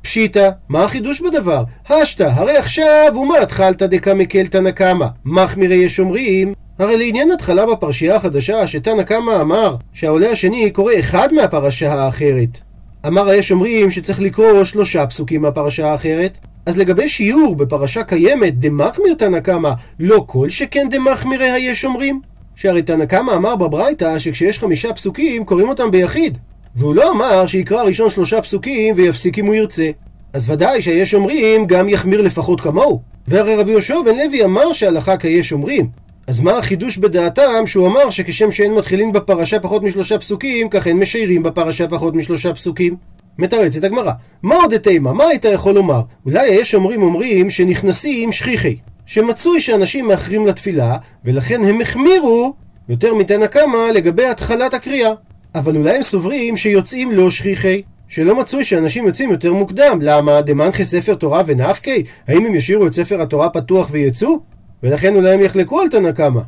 פשיטא, 0.01 0.49
מה 0.69 0.83
החידוש 0.83 1.21
בדבר? 1.21 1.63
השתא, 1.89 2.23
הרי 2.23 2.57
עכשיו 2.57 3.13
ומה 3.15 3.35
דקמקל 3.79 4.47
תנא 4.47 4.71
קמא? 4.71 5.05
מחמירי 5.25 5.75
יש 5.75 5.99
אומרים 5.99 6.53
הרי 6.79 6.97
לעניין 6.97 7.31
התחלה 7.31 7.65
בפרשייה 7.65 8.15
החדשה 8.15 8.67
שתנא 8.67 9.03
קמא 9.03 9.41
אמר 9.41 9.75
שהעולה 9.93 10.29
השני 10.29 10.71
קורא 10.71 10.93
אחד 10.99 11.33
מהפרשה 11.33 11.93
האחרת 11.93 12.59
אמר 13.07 13.29
היש 13.29 13.51
אומרים 13.51 13.91
שצריך 13.91 14.21
לקרוא 14.21 14.63
שלושה 14.63 15.07
פסוקים 15.07 15.41
מהפרשה 15.41 15.91
האחרת 15.91 16.37
אז 16.65 16.77
לגבי 16.77 17.09
שיעור 17.09 17.55
בפרשה 17.55 18.03
קיימת 18.03 18.59
דמחמיר 18.59 19.13
תנא 19.13 19.39
קמא 19.39 19.71
לא 19.99 20.23
כל 20.27 20.49
שכן 20.49 20.87
דמחמירי 20.89 21.51
היש 21.51 21.85
אומרים 21.85 22.21
שהרי 22.55 22.81
תנא 22.81 23.05
קמא 23.05 23.31
אמר 23.31 23.55
בברייתא 23.55 24.19
שכשיש 24.19 24.59
חמישה 24.59 24.93
פסוקים 24.93 25.45
קוראים 25.45 25.69
אותם 25.69 25.91
ביחיד 25.91 26.37
והוא 26.75 26.95
לא 26.95 27.11
אמר 27.11 27.47
שיקרא 27.47 27.83
ראשון 27.83 28.09
שלושה 28.09 28.41
פסוקים 28.41 28.95
ויפסיק 28.97 29.39
אם 29.39 29.45
הוא 29.45 29.55
ירצה. 29.55 29.89
אז 30.33 30.49
ודאי 30.49 30.81
שיש 30.81 31.13
אומרים 31.13 31.65
גם 31.65 31.89
יחמיר 31.89 32.21
לפחות 32.21 32.61
כמוהו. 32.61 33.01
והרי 33.27 33.55
רבי 33.55 33.71
יהושע 33.71 33.95
בן 34.05 34.15
לוי 34.15 34.43
אמר 34.43 34.73
שהלכה 34.73 35.17
כיש 35.17 35.53
אומרים. 35.53 35.89
אז 36.27 36.39
מה 36.39 36.57
החידוש 36.57 36.97
בדעתם 36.97 37.67
שהוא 37.67 37.87
אמר 37.87 38.09
שכשם 38.09 38.51
שאין 38.51 38.73
מתחילים 38.73 39.11
בפרשה 39.11 39.59
פחות 39.59 39.83
משלושה 39.83 40.17
פסוקים, 40.17 40.69
כך 40.69 40.87
אין 40.87 40.99
משיירים 40.99 41.43
בפרשה 41.43 41.87
פחות 41.87 42.15
משלושה 42.15 42.53
פסוקים? 42.53 42.95
מתרצת 43.37 43.83
הגמרא. 43.83 44.11
מה 44.43 44.55
עוד 44.55 44.77
תימה? 44.77 45.13
מה 45.13 45.23
היית 45.23 45.45
יכול 45.45 45.75
לומר? 45.75 46.01
אולי 46.25 46.47
יש 46.47 46.75
אומרים 46.75 47.01
אומרים 47.01 47.49
שנכנסים 47.49 48.31
שכיחי. 48.31 48.77
שמצוי 49.05 49.61
שאנשים 49.61 50.07
מאחרים 50.07 50.47
לתפילה, 50.47 50.97
ולכן 51.25 51.65
הם 51.65 51.81
החמירו 51.81 52.53
יותר 52.89 53.13
מתנא 53.13 53.47
קמא 53.47 53.91
לגבי 53.93 54.25
התחלת 54.25 54.73
הקריאה. 54.73 55.11
אבל 55.55 55.77
אולי 55.77 55.95
הם 55.95 56.03
סוברים 56.03 56.57
שיוצאים 56.57 57.11
לא 57.11 57.31
שכיחי, 57.31 57.81
שלא 58.07 58.35
מצוי 58.35 58.63
שאנשים 58.63 59.07
יוצאים 59.07 59.31
יותר 59.31 59.53
מוקדם. 59.53 59.99
למה? 60.01 60.41
דמנחי 60.41 60.85
ספר 60.85 61.15
תורה 61.15 61.41
ונפקי? 61.45 62.03
האם 62.27 62.45
הם 62.45 62.55
ישאירו 62.55 62.87
את 62.87 62.93
ספר 62.93 63.21
התורה 63.21 63.49
פתוח 63.49 63.87
ויצאו? 63.91 64.39
ולכן 64.83 65.15
אולי 65.15 65.33
הם 65.33 65.41
יחלקו 65.41 65.81
על 65.81 65.87
תנא 65.87 66.11
קמא. 66.11 66.41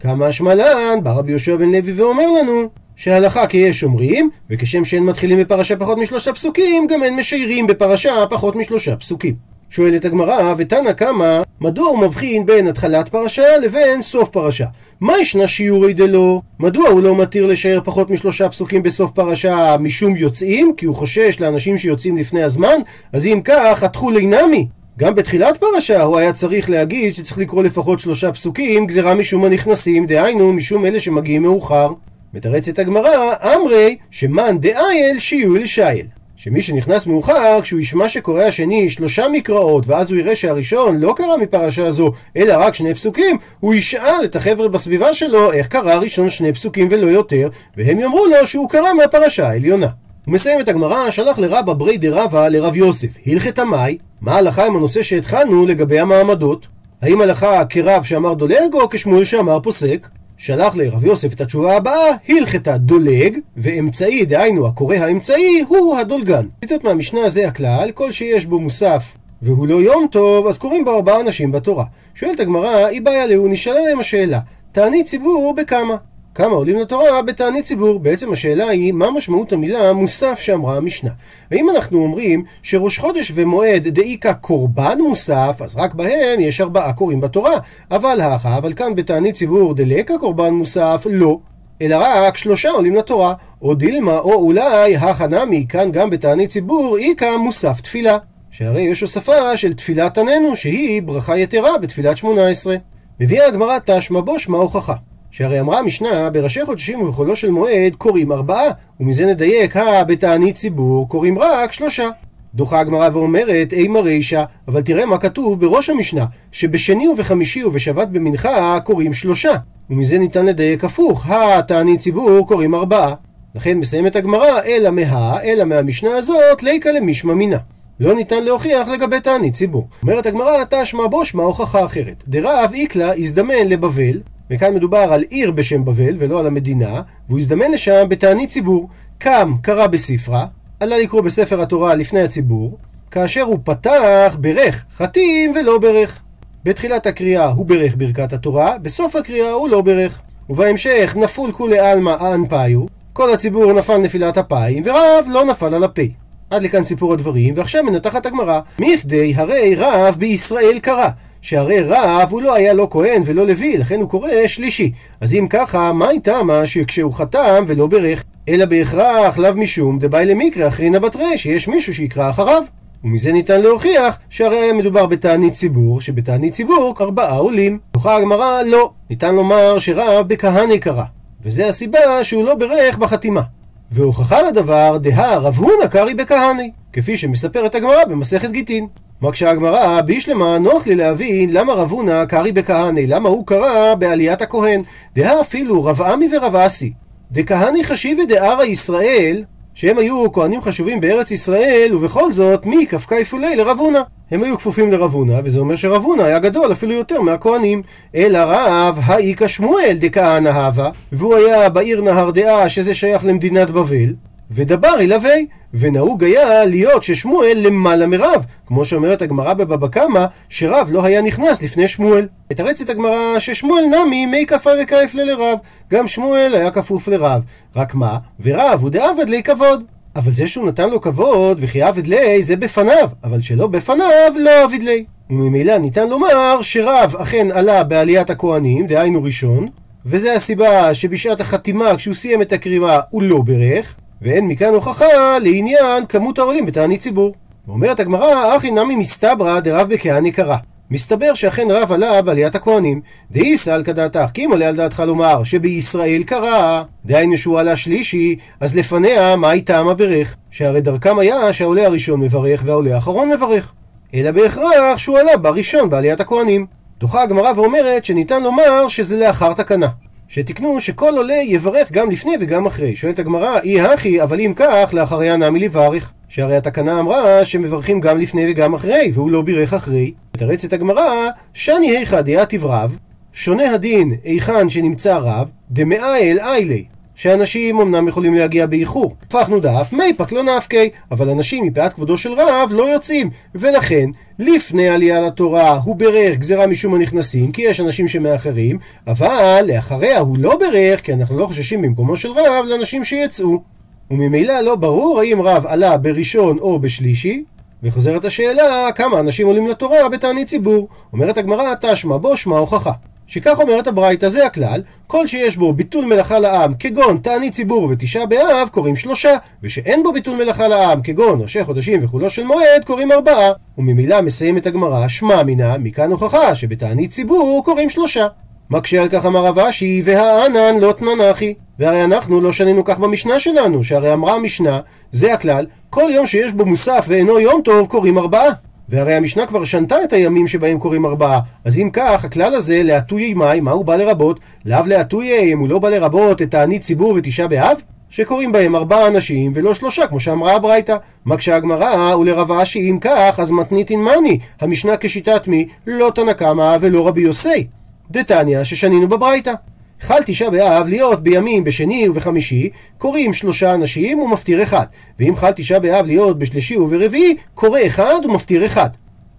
כמה 0.00 0.26
השמלן, 0.26 0.98
בא 1.02 1.12
רבי 1.12 1.30
יהושע 1.30 1.56
בן 1.56 1.70
לוי 1.70 1.92
ואומר 1.92 2.26
לנו 2.40 2.68
שהלכה 2.96 3.46
כי 3.46 3.56
יש 3.56 3.80
שומרים, 3.80 4.30
וכשם 4.50 4.84
שאין 4.84 5.04
מתחילים 5.04 5.38
בפרשה 5.38 5.76
פחות 5.76 5.98
משלושה 5.98 6.32
פסוקים, 6.32 6.86
גם 6.86 7.02
אין 7.02 7.16
משיירים 7.16 7.66
בפרשה 7.66 8.26
פחות 8.30 8.56
משלושה 8.56 8.96
פסוקים. 8.96 9.34
שואלת 9.70 10.04
הגמרא, 10.04 10.54
ותנא 10.58 10.92
קמא, 10.92 11.42
מדוע 11.60 11.88
הוא 11.88 11.98
מבחין 11.98 12.46
בין 12.46 12.66
התחלת 12.66 13.08
פרשה 13.08 13.58
לבין 13.62 14.02
סוף 14.02 14.28
פרשה? 14.28 14.64
מה 15.00 15.18
ישנה 15.20 15.48
שיעורי 15.48 15.92
דלא? 15.92 16.40
מדוע 16.60 16.88
הוא 16.88 17.02
לא 17.02 17.16
מתיר 17.16 17.46
לשער 17.46 17.80
פחות 17.84 18.10
משלושה 18.10 18.48
פסוקים 18.48 18.82
בסוף 18.82 19.10
פרשה 19.10 19.76
משום 19.80 20.16
יוצאים? 20.16 20.72
כי 20.76 20.86
הוא 20.86 20.94
חושש 20.94 21.40
לאנשים 21.40 21.78
שיוצאים 21.78 22.16
לפני 22.16 22.42
הזמן? 22.42 22.76
אז 23.12 23.26
אם 23.26 23.40
כך, 23.44 23.82
התחול 23.82 24.16
אינמי. 24.16 24.68
גם 24.98 25.14
בתחילת 25.14 25.56
פרשה 25.56 26.02
הוא 26.02 26.18
היה 26.18 26.32
צריך 26.32 26.70
להגיד 26.70 27.14
שצריך 27.14 27.38
לקרוא 27.38 27.62
לפחות 27.62 27.98
שלושה 27.98 28.32
פסוקים, 28.32 28.86
גזירה 28.86 29.14
משום 29.14 29.44
הנכנסים, 29.44 30.06
דהיינו 30.06 30.52
משום 30.52 30.86
אלה 30.86 31.00
שמגיעים 31.00 31.42
מאוחר. 31.42 31.88
מתרצת 32.34 32.78
הגמרא, 32.78 33.34
אמרי, 33.54 33.96
שמאן 34.10 34.58
דאייל 34.58 35.18
שיעול 35.18 35.66
שייל. 35.66 36.06
שמי 36.40 36.62
שנכנס 36.62 37.06
מאוחר, 37.06 37.60
כשהוא 37.62 37.80
ישמע 37.80 38.08
שקורא 38.08 38.42
השני 38.42 38.90
שלושה 38.90 39.28
מקראות, 39.28 39.84
ואז 39.86 40.10
הוא 40.10 40.18
יראה 40.18 40.36
שהראשון 40.36 40.98
לא 40.98 41.14
קרא 41.16 41.36
מפרשה 41.36 41.90
זו, 41.90 42.12
אלא 42.36 42.54
רק 42.58 42.74
שני 42.74 42.94
פסוקים, 42.94 43.38
הוא 43.60 43.74
ישאל 43.74 44.24
את 44.24 44.36
החבר'ה 44.36 44.68
בסביבה 44.68 45.14
שלו 45.14 45.52
איך 45.52 45.66
קרא 45.66 45.94
ראשון 45.94 46.30
שני 46.30 46.52
פסוקים 46.52 46.88
ולא 46.90 47.06
יותר, 47.06 47.48
והם 47.76 48.00
יאמרו 48.00 48.26
לו 48.26 48.46
שהוא 48.46 48.68
קרא 48.68 48.92
מהפרשה 48.92 49.48
העליונה. 49.48 49.86
הוא 50.26 50.34
מסיים 50.34 50.60
את 50.60 50.68
הגמרא, 50.68 51.10
שלח 51.10 51.38
לרבא 51.38 51.72
ברי 51.72 51.98
דרבא 51.98 52.48
לרב 52.48 52.76
יוסף, 52.76 53.08
הלכת 53.26 53.58
מאי, 53.58 53.98
מה 54.20 54.32
ההלכה 54.32 54.66
עם 54.66 54.76
הנושא 54.76 55.02
שהתחלנו 55.02 55.66
לגבי 55.66 56.00
המעמדות? 56.00 56.66
האם 57.02 57.20
הלכה 57.20 57.64
כרב 57.64 58.04
שאמר 58.04 58.34
דולג 58.34 58.74
או 58.74 58.88
כשמואל 58.90 59.24
שאמר 59.24 59.60
פוסק? 59.60 60.08
שלח 60.38 60.76
לרב 60.76 61.04
יוסף 61.04 61.32
את 61.32 61.40
התשובה 61.40 61.76
הבאה, 61.76 62.16
הלכתה 62.28 62.78
דולג, 62.78 63.38
ואמצעי, 63.56 64.24
דהיינו 64.24 64.66
הקורא 64.66 64.96
האמצעי, 64.96 65.64
הוא 65.68 65.96
הדולגן. 65.96 66.46
ציטוט 66.60 66.84
מהמשנה 66.84 67.24
הזה 67.24 67.48
הכלל, 67.48 67.90
כל 67.94 68.12
שיש 68.12 68.46
בו 68.46 68.58
מוסף 68.60 69.16
והוא 69.42 69.66
לא 69.66 69.74
יום 69.74 70.06
טוב, 70.10 70.46
אז 70.46 70.58
קוראים 70.58 70.84
בו 70.84 70.96
ארבעה 70.96 71.20
אנשים 71.20 71.52
בתורה. 71.52 71.84
שואלת 72.14 72.40
הגמרא, 72.40 72.86
היא 72.86 73.02
בעיה 73.02 73.26
להוא, 73.26 73.48
נשאלה 73.48 73.80
להם 73.80 74.00
השאלה, 74.00 74.40
תענית 74.72 75.06
ציבור 75.06 75.54
בכמה? 75.54 75.96
כמה 76.38 76.54
עולים 76.54 76.76
לתורה 76.76 77.22
בתענית 77.22 77.64
ציבור? 77.64 78.00
בעצם 78.00 78.32
השאלה 78.32 78.68
היא, 78.68 78.92
מה 78.92 79.10
משמעות 79.10 79.52
המילה 79.52 79.92
מוסף 79.92 80.38
שאמרה 80.38 80.76
המשנה? 80.76 81.10
ואם 81.50 81.70
אנחנו 81.70 82.02
אומרים 82.02 82.44
שראש 82.62 82.98
חודש 82.98 83.32
ומועד 83.34 83.88
דאיקה 83.88 84.34
קורבן 84.34 84.98
מוסף, 85.00 85.60
אז 85.60 85.76
רק 85.76 85.94
בהם 85.94 86.40
יש 86.40 86.60
ארבעה 86.60 86.92
קוראים 86.92 87.20
בתורה. 87.20 87.58
אבל 87.90 88.20
האחה, 88.20 88.58
אבל 88.58 88.74
כאן 88.74 88.94
בתענית 88.94 89.34
ציבור 89.34 89.74
דלקה 89.74 90.18
קורבן 90.18 90.54
מוסף, 90.54 91.06
לא. 91.10 91.38
אלא 91.82 91.96
רק 92.00 92.36
שלושה 92.36 92.70
עולים 92.70 92.94
לתורה, 92.94 93.34
או 93.62 93.74
דילמה, 93.74 94.18
או 94.18 94.34
אולי 94.34 94.96
הכנמי, 94.96 95.66
כאן 95.68 95.92
גם 95.92 96.10
בתענית 96.10 96.50
ציבור, 96.50 96.96
איכה 96.98 97.36
מוסף 97.36 97.80
תפילה. 97.80 98.18
שהרי 98.50 98.82
יש 98.82 99.00
הוספה 99.00 99.56
של 99.56 99.72
תפילת 99.72 100.18
עננו, 100.18 100.56
שהיא 100.56 101.02
ברכה 101.02 101.38
יתרה 101.38 101.78
בתפילת 101.78 102.16
שמונה 102.16 102.48
עשרה. 102.48 102.76
מביאה 103.20 103.46
הגמרא 103.46 103.78
תשמע 103.84 104.20
בו 104.20 104.38
שמע 104.38 104.58
הוכחה. 104.58 104.94
שהרי 105.30 105.60
אמרה 105.60 105.78
המשנה, 105.78 106.30
בראשי 106.30 106.64
חודשים 106.64 107.02
ובחולו 107.02 107.36
של 107.36 107.50
מועד 107.50 107.94
קוראים 107.98 108.32
ארבעה, 108.32 108.70
ומזה 109.00 109.26
נדייק, 109.26 109.76
הא 109.76 110.04
בתענית 110.04 110.54
ציבור 110.54 111.08
קוראים 111.08 111.38
רק 111.38 111.72
שלושה. 111.72 112.08
דוחה 112.54 112.80
הגמרא 112.80 113.08
ואומרת, 113.12 113.72
אימה 113.72 114.00
רישא, 114.00 114.44
אבל 114.68 114.82
תראה 114.82 115.06
מה 115.06 115.18
כתוב 115.18 115.60
בראש 115.60 115.90
המשנה, 115.90 116.24
שבשני 116.52 117.08
ובחמישי 117.08 117.64
ובשבת 117.64 118.08
במנחה 118.08 118.80
קוראים 118.80 119.12
שלושה. 119.12 119.52
ומזה 119.90 120.18
ניתן 120.18 120.46
לדייק 120.46 120.84
הפוך, 120.84 121.26
התענית 121.30 122.00
ציבור 122.00 122.46
קוראים 122.46 122.74
ארבעה. 122.74 123.14
לכן 123.54 123.78
מסיימת 123.78 124.16
הגמרא, 124.16 124.62
אלא 124.66 124.90
מה, 124.90 125.42
אלא 125.42 125.64
מהמשנה 125.64 126.10
הזאת, 126.10 126.62
ליקה 126.62 126.92
למישמע 126.92 127.34
מינה. 127.34 127.58
לא 128.00 128.14
ניתן 128.14 128.44
להוכיח 128.44 128.88
לגבי 128.88 129.20
תענית 129.20 129.54
ציבור. 129.54 129.88
אומרת 130.02 130.26
הגמרא, 130.26 130.64
תשמע 130.70 131.06
בו 131.06 131.24
שמע 131.24 131.42
הוכחה 131.42 131.84
אחרת. 131.84 132.24
דרב 132.28 132.70
איקלה 132.74 133.12
הזדמן 133.16 133.66
לבבל, 133.66 134.20
וכאן 134.50 134.74
מדובר 134.74 134.98
על 135.12 135.22
עיר 135.28 135.50
בשם 135.50 135.84
בבל 135.84 136.16
ולא 136.18 136.40
על 136.40 136.46
המדינה, 136.46 137.02
והוא 137.28 137.38
הזדמן 137.38 137.70
לשם 137.72 138.04
בתענית 138.08 138.48
ציבור. 138.48 138.88
קם, 139.18 139.54
קרא 139.62 139.86
בספרה, 139.86 140.46
עלה 140.80 140.98
לקרוא 140.98 141.20
בספר 141.20 141.62
התורה 141.62 141.94
לפני 141.94 142.20
הציבור, 142.20 142.78
כאשר 143.10 143.42
הוא 143.42 143.58
פתח, 143.64 144.36
ברך 144.40 144.84
חטים 144.96 145.52
ולא 145.56 145.78
ברך. 145.78 146.22
בתחילת 146.64 147.06
הקריאה 147.06 147.46
הוא 147.46 147.66
ברך 147.66 147.94
ברכת 147.96 148.32
התורה, 148.32 148.78
בסוף 148.78 149.16
הקריאה 149.16 149.50
הוא 149.50 149.68
לא 149.68 149.80
ברך. 149.80 150.20
ובהמשך 150.50 151.16
נפול 151.16 151.52
כולי 151.52 151.78
עלמא 151.78 152.34
אנפיו, 152.34 152.86
כל 153.12 153.32
הציבור 153.32 153.72
נפל 153.72 153.96
נפילת 153.96 154.38
אפיים, 154.38 154.82
ורב 154.86 155.24
לא 155.28 155.44
נפל 155.44 155.74
על 155.74 155.84
הפה. 155.84 156.02
עד 156.50 156.62
לכאן 156.62 156.82
סיפור 156.82 157.12
הדברים, 157.12 157.54
ועכשיו 157.56 157.84
מנתחת 157.84 158.26
הגמרא, 158.26 158.60
מכדי 158.78 159.34
הרי 159.36 159.74
רב 159.74 160.16
בישראל 160.18 160.78
קרא. 160.82 161.08
שהרי 161.42 161.80
רב 161.80 162.28
הוא 162.30 162.42
לא 162.42 162.54
היה 162.54 162.72
לא 162.72 162.88
כהן 162.90 163.22
ולא 163.24 163.46
לוי, 163.46 163.78
לכן 163.78 164.00
הוא 164.00 164.08
קורא 164.08 164.30
שלישי. 164.46 164.92
אז 165.20 165.34
אם 165.34 165.46
ככה, 165.50 165.92
מה 165.92 166.10
איתה 166.10 166.42
מה 166.42 166.66
שכשהוא 166.66 167.12
חתם 167.12 167.64
ולא 167.66 167.86
ברך, 167.86 168.24
אלא 168.48 168.64
בהכרח 168.64 169.38
לאו 169.38 169.54
משום 169.54 169.98
דבאי 169.98 170.26
למקרה 170.26 170.68
אחרינא 170.68 170.98
בתרי, 170.98 171.38
שיש 171.38 171.68
מישהו 171.68 171.94
שיקרא 171.94 172.30
אחריו. 172.30 172.62
ומזה 173.04 173.32
ניתן 173.32 173.60
להוכיח 173.60 174.18
שהרי 174.30 174.72
מדובר 174.72 175.06
בתענית 175.06 175.52
ציבור, 175.52 176.00
שבתענית 176.00 176.52
ציבור 176.52 176.94
ארבעה 177.00 177.36
עולים. 177.36 177.78
תוכה 177.90 178.16
הגמרא 178.16 178.62
לא. 178.62 178.90
ניתן 179.10 179.34
לומר 179.34 179.78
שרב 179.78 180.28
בכהני 180.28 180.78
קרא. 180.78 181.04
וזה 181.44 181.68
הסיבה 181.68 182.24
שהוא 182.24 182.44
לא 182.44 182.54
ברך 182.54 182.98
בחתימה. 182.98 183.42
והוכחה 183.90 184.42
לדבר, 184.42 184.96
דהה 184.96 185.36
רב 185.36 185.56
הונא 185.56 185.86
קרעי 185.86 186.14
בכהני, 186.14 186.70
כפי 186.92 187.16
שמספרת 187.16 187.74
הגמרא 187.74 188.04
במסכת 188.04 188.50
גיטין. 188.50 188.86
מקשה 189.22 189.50
הגמרא, 189.50 190.00
בישלמה 190.00 190.58
נוח 190.58 190.86
לי 190.86 190.94
להבין 190.94 191.52
למה 191.52 191.72
רב 191.72 191.90
הונא 191.90 192.24
קרעי 192.24 192.52
בכהני, 192.52 193.06
למה 193.06 193.28
הוא 193.28 193.46
קרא 193.46 193.94
בעליית 193.94 194.42
הכהן. 194.42 194.82
דהה 195.14 195.40
אפילו 195.40 195.84
רב 195.84 196.02
עמי 196.02 196.28
ורב 196.32 196.56
אסי. 196.56 196.92
דכהני 197.32 197.84
חשיבי 197.84 198.26
דערא 198.26 198.64
ישראל, 198.64 199.44
שהם 199.74 199.98
היו 199.98 200.32
כהנים 200.32 200.60
חשובים 200.60 201.00
בארץ 201.00 201.30
ישראל, 201.30 201.94
ובכל 201.94 202.32
זאת, 202.32 202.66
מי 202.66 202.86
כפקאי 202.86 203.24
פולי 203.24 203.56
לרב 203.56 203.78
הונא. 203.78 204.00
הם 204.30 204.42
היו 204.42 204.58
כפופים 204.58 204.92
לרב 204.92 205.14
הונא, 205.14 205.40
וזה 205.44 205.60
אומר 205.60 205.76
שרב 205.76 206.04
הונא 206.04 206.22
היה 206.22 206.38
גדול 206.38 206.72
אפילו 206.72 206.92
יותר 206.92 207.20
מהכהנים. 207.22 207.82
אלא 208.14 208.38
רב 208.38 208.98
האיכא 209.04 209.48
שמואל 209.48 209.96
דכהנא 210.00 210.48
הווה, 210.48 210.90
והוא 211.12 211.34
היה 211.34 211.68
בעיר 211.68 212.00
נהר 212.00 212.30
דעה, 212.30 212.68
שזה 212.68 212.94
שייך 212.94 213.24
למדינת 213.24 213.70
בבל, 213.70 214.14
ודבר 214.50 215.00
ילווה, 215.00 215.34
ונהוג 215.74 216.24
היה 216.24 216.64
להיות 216.64 217.02
ששמואל 217.02 217.58
למעלה 217.62 218.06
מרב, 218.06 218.44
כמו 218.66 218.84
שאומרת 218.84 219.22
הגמרא 219.22 219.54
בבבא 219.54 219.88
קמא, 219.88 220.24
שרב 220.48 220.88
לא 220.90 221.04
היה 221.04 221.22
נכנס 221.22 221.62
לפני 221.62 221.88
שמואל. 221.88 222.28
מתרצת 222.50 222.90
הגמרא 222.90 223.38
ששמואל 223.38 223.84
נמי 223.84 224.26
מי 224.26 224.46
כפה 224.46 224.70
וכיפלה 224.82 225.24
לרב, 225.24 225.58
גם 225.90 226.08
שמואל 226.08 226.54
היה 226.54 226.70
כפוף 226.70 227.08
לרב. 227.08 227.42
רק 227.76 227.94
מה? 227.94 228.18
ורב 228.40 228.82
הוא 228.82 228.90
דעבד 228.90 229.28
לי 229.28 229.42
כבוד. 229.42 229.84
אבל 230.16 230.34
זה 230.34 230.48
שהוא 230.48 230.66
נתן 230.66 230.90
לו 230.90 231.00
כבוד, 231.00 231.58
וכי 231.60 231.82
עבד 231.82 232.06
לי 232.06 232.42
זה 232.42 232.56
בפניו, 232.56 233.08
אבל 233.24 233.40
שלא 233.40 233.66
בפניו 233.66 234.32
לא 234.36 234.64
עבד 234.64 234.82
לי. 234.82 235.04
וממילא 235.30 235.78
ניתן 235.78 236.08
לומר 236.08 236.62
שרב 236.62 237.14
אכן 237.16 237.48
עלה 237.52 237.84
בעליית 237.84 238.30
הכהנים, 238.30 238.86
דהיינו 238.86 239.22
ראשון, 239.22 239.68
וזה 240.06 240.34
הסיבה 240.34 240.94
שבשעת 240.94 241.40
החתימה, 241.40 241.96
כשהוא 241.96 242.14
סיים 242.14 242.42
את 242.42 242.52
הקרימה, 242.52 243.00
הוא 243.10 243.22
לא 243.22 243.42
ברך, 243.42 243.94
ואין 244.22 244.48
מכאן 244.48 244.74
הוכחה 244.74 245.38
לעניין 245.38 246.06
כמות 246.06 246.38
העולים 246.38 246.66
בתענית 246.66 247.00
ציבור. 247.00 247.34
ואומרת 247.66 248.00
הגמרא, 248.00 248.56
אחי 248.56 248.70
נמי 248.70 248.96
מסתברא 248.96 249.60
דרב 249.60 249.88
בכהני 249.88 250.32
קרא. 250.32 250.56
מסתבר 250.90 251.34
שאכן 251.34 251.66
רב 251.70 251.92
עלה 251.92 252.22
בעליית 252.22 252.54
הכהנים. 252.54 253.00
דאיסא 253.30 253.70
על 253.70 253.82
כדעתך, 253.82 254.30
כי 254.34 254.44
אם 254.44 254.50
עולה 254.50 254.68
על 254.68 254.76
דעתך 254.76 255.02
לומר 255.06 255.44
שבישראל 255.44 256.22
קרא, 256.22 256.82
דהיינו 257.04 257.36
שהוא 257.36 257.60
עלה 257.60 257.76
שלישי, 257.76 258.36
אז 258.60 258.76
לפניה 258.76 259.36
מה 259.36 259.50
היא 259.50 259.62
טעמה 259.62 259.94
ברך? 259.94 260.36
שהרי 260.50 260.80
דרכם 260.80 261.18
היה 261.18 261.52
שהעולה 261.52 261.86
הראשון 261.86 262.20
מברך 262.20 262.62
והעולה 262.64 262.94
האחרון 262.94 263.30
מברך. 263.30 263.72
אלא 264.14 264.30
בהכרח 264.30 264.96
שהוא 264.96 265.18
עלה 265.18 265.36
בראשון 265.36 265.90
בעליית 265.90 266.20
הכהנים. 266.20 266.66
דוחה 266.98 267.22
הגמרא 267.22 267.52
ואומרת 267.56 268.04
שניתן 268.04 268.42
לומר 268.42 268.88
שזה 268.88 269.16
לאחר 269.16 269.52
תקנה. 269.52 269.88
שתקנו 270.28 270.80
שכל 270.80 271.14
עולה 271.16 271.34
יברך 271.34 271.92
גם 271.92 272.10
לפני 272.10 272.32
וגם 272.40 272.66
אחרי. 272.66 272.96
שואלת 272.96 273.18
הגמרא, 273.18 273.60
אי 273.60 273.80
הכי, 273.80 274.22
אבל 274.22 274.40
אם 274.40 274.52
כך, 274.56 274.90
לאחריה 274.92 275.36
נמי 275.36 275.58
לברך. 275.60 276.12
שהרי 276.28 276.56
התקנה 276.56 277.00
אמרה 277.00 277.44
שמברכים 277.44 278.00
גם 278.00 278.18
לפני 278.18 278.46
וגם 278.50 278.74
אחרי, 278.74 279.10
והוא 279.14 279.30
לא 279.30 279.42
בירך 279.42 279.74
אחרי. 279.74 280.12
מתרצת 280.36 280.72
הגמרא, 280.72 281.28
שני 281.54 281.96
היכא 281.96 282.20
דעתיב 282.20 282.64
רב, 282.64 282.96
שונה 283.32 283.74
הדין 283.74 284.12
היכן 284.24 284.68
שנמצא 284.68 285.18
רב, 285.18 285.48
דמאה 285.70 286.18
אל 286.18 286.38
איילי. 286.40 286.84
שאנשים 287.18 287.80
אמנם 287.80 288.08
יכולים 288.08 288.34
להגיע 288.34 288.66
באיחור. 288.66 289.14
הפכנו 289.22 289.60
דף, 289.60 289.88
מייפק 289.92 290.32
לא 290.32 290.42
נפקי, 290.42 290.88
אבל 291.10 291.28
אנשים 291.28 291.64
מפאת 291.64 291.92
כבודו 291.92 292.18
של 292.18 292.32
רב 292.32 292.70
לא 292.72 292.82
יוצאים. 292.82 293.30
ולכן, 293.54 294.10
לפני 294.38 294.88
עלייה 294.88 295.20
לתורה 295.20 295.76
הוא 295.76 295.96
ברך 295.96 296.38
גזירה 296.38 296.66
משום 296.66 296.94
הנכנסים, 296.94 297.52
כי 297.52 297.62
יש 297.62 297.80
אנשים 297.80 298.08
שמאחרים, 298.08 298.78
אבל 299.06 299.64
לאחריה 299.68 300.18
הוא 300.18 300.38
לא 300.38 300.56
ברך, 300.56 301.00
כי 301.00 301.12
אנחנו 301.12 301.38
לא 301.38 301.46
חוששים 301.46 301.82
במקומו 301.82 302.16
של 302.16 302.30
רב 302.30 302.64
לאנשים 302.68 303.04
שיצאו. 303.04 303.62
וממילא 304.10 304.60
לא 304.60 304.76
ברור 304.76 305.20
האם 305.20 305.42
רב 305.42 305.66
עלה 305.66 305.96
בראשון 305.96 306.58
או 306.58 306.78
בשלישי, 306.78 307.44
וחוזרת 307.82 308.24
השאלה 308.24 308.88
כמה 308.94 309.20
אנשים 309.20 309.46
עולים 309.46 309.66
לתורה 309.66 310.08
בתענית 310.08 310.48
ציבור. 310.48 310.88
אומרת 311.12 311.38
הגמרא, 311.38 311.74
תשמע 311.80 312.16
בו 312.16 312.36
שמע 312.36 312.58
הוכחה. 312.58 312.92
שכך 313.28 313.58
אומרת 313.58 313.86
הברייתא, 313.86 314.28
זה 314.28 314.46
הכלל, 314.46 314.82
כל 315.06 315.26
שיש 315.26 315.56
בו 315.56 315.72
ביטול 315.72 316.04
מלאכה 316.04 316.38
לעם, 316.38 316.74
כגון 316.78 317.18
תענית 317.22 317.52
ציבור 317.52 317.88
ותשעה 317.90 318.26
באב, 318.26 318.68
קוראים 318.68 318.96
שלושה, 318.96 319.36
ושאין 319.62 320.02
בו 320.02 320.12
ביטול 320.12 320.36
מלאכה 320.36 320.68
לעם, 320.68 321.02
כגון 321.02 321.40
ראשי 321.40 321.64
חודשים 321.64 322.04
וכולו 322.04 322.30
של 322.30 322.44
מועד, 322.44 322.84
קוראים 322.86 323.12
ארבעה. 323.12 323.52
וממילא 323.78 324.20
מסיימת 324.20 324.66
הגמרא, 324.66 325.08
שמע 325.08 325.42
מינה, 325.42 325.78
מכאן 325.78 326.10
הוכחה 326.10 326.54
שבתענית 326.54 327.10
ציבור 327.10 327.62
קוראים 327.64 327.88
שלושה. 327.88 328.26
מקשה 328.70 329.02
על 329.02 329.08
כך 329.08 329.26
אמר 329.26 329.44
רב 329.44 329.58
אשי, 329.58 330.02
והענן 330.04 330.78
לא 330.80 330.92
תננחי. 330.92 331.54
והרי 331.78 332.04
אנחנו 332.04 332.40
לא 332.40 332.52
שנינו 332.52 332.84
כך 332.84 332.98
במשנה 332.98 333.38
שלנו, 333.38 333.84
שהרי 333.84 334.12
אמרה 334.12 334.34
המשנה, 334.34 334.80
זה 335.12 335.34
הכלל, 335.34 335.66
כל 335.90 336.10
יום 336.14 336.26
שיש 336.26 336.52
בו 336.52 336.66
מוסף 336.66 337.06
ואינו 337.08 337.40
יום 337.40 337.60
טוב, 337.64 337.86
קוראים 337.86 338.18
ארבעה. 338.18 338.67
והרי 338.88 339.14
המשנה 339.14 339.46
כבר 339.46 339.64
שנתה 339.64 339.96
את 340.04 340.12
הימים 340.12 340.46
שבהם 340.46 340.78
קוראים 340.78 341.06
ארבעה. 341.06 341.40
אז 341.64 341.78
אם 341.78 341.90
כך, 341.92 342.24
הכלל 342.24 342.54
הזה, 342.54 342.82
להטויי 342.82 343.34
מאי, 343.34 343.60
מה 343.60 343.70
הוא 343.70 343.84
בא 343.84 343.96
לרבות? 343.96 344.40
לאו 344.64 344.86
להטויי, 344.86 345.52
אם 345.52 345.58
הוא 345.58 345.68
לא 345.68 345.78
בא 345.78 345.88
לרבות 345.88 346.42
את 346.42 346.50
תענית 346.50 346.82
ציבור 346.82 347.12
ותשעה 347.16 347.48
באב? 347.48 347.76
שקוראים 348.10 348.52
בהם 348.52 348.76
ארבעה 348.76 349.06
אנשים 349.06 349.52
ולא 349.54 349.74
שלושה, 349.74 350.06
כמו 350.06 350.20
שאמרה 350.20 350.54
הברייתא. 350.56 350.96
מקשה 351.26 351.56
הגמרא, 351.56 352.16
ולרב 352.16 352.52
אשי, 352.52 352.90
אם 352.90 352.98
כך, 353.00 353.40
אז 353.40 353.50
מתניתין 353.50 354.00
מאני. 354.00 354.38
המשנה 354.60 354.92
כשיטת 355.00 355.48
מי? 355.48 355.68
לא 355.86 356.12
תנא 356.14 356.32
קמא 356.32 356.76
ולא 356.80 357.08
רבי 357.08 357.20
יוסי. 357.20 357.66
דתניא 358.10 358.64
ששנינו 358.64 359.08
בברייתא. 359.08 359.52
חל 360.00 360.22
תשעה 360.26 360.50
באב 360.50 360.86
להיות 360.88 361.22
בימים 361.22 361.64
בשני 361.64 362.08
ובחמישי, 362.08 362.70
קוראים 362.98 363.32
שלושה 363.32 363.74
אנשים 363.74 364.20
ומפטיר 364.20 364.62
אחד. 364.62 364.86
ואם 365.18 365.36
חל 365.36 365.52
תשעה 365.52 365.78
באב 365.78 366.06
להיות 366.06 366.38
בשלישי 366.38 366.76
וברביעי, 366.76 367.36
קורא 367.54 367.80
אחד 367.86 368.20
ומפטיר 368.24 368.66
אחד. 368.66 368.88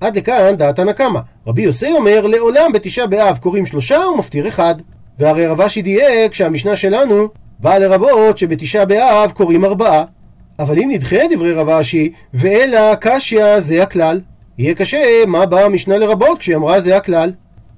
עד 0.02 0.18
לכאן 0.18 0.56
דעת 0.56 0.80
הנקמה. 0.80 1.20
רבי 1.48 1.62
יוסי 1.62 1.92
אומר, 1.92 2.28
לעולם 2.28 2.72
בתשעה 2.72 3.08
באב 3.08 3.38
קוראים 3.38 3.66
שלושה 3.66 4.00
ומפטיר 4.14 4.48
אחד. 4.48 4.76
והרי 5.20 5.46
רב 5.46 5.62
אשי 5.62 5.82
דייק 5.82 6.34
שהמשנה 6.34 6.76
שלנו 6.76 7.28
באה 7.60 7.80
לרבות 7.80 8.38
שבתשעה 8.38 8.86
באב 8.86 9.32
קוראים 9.32 9.66
ארבעה. 9.66 10.04
אבל 10.60 10.80
אם 10.80 10.90
נדחה 10.92 11.18
דברי 11.32 11.54
רב 11.54 11.70
אשי, 11.70 12.12
ואלא 12.34 12.96
קשיא 12.96 13.60
זה 13.60 13.84
הכלל. 13.84 14.22
יהיה 14.58 14.76
קשה 14.76 15.26
מה 15.28 15.46
באה 15.46 15.66
המשנה 15.66 15.98
לרבות 15.98 16.40
כשהיא 16.40 16.56
אמרה 16.56 16.82
זה 16.82 16.98
הכלל. 16.98 17.32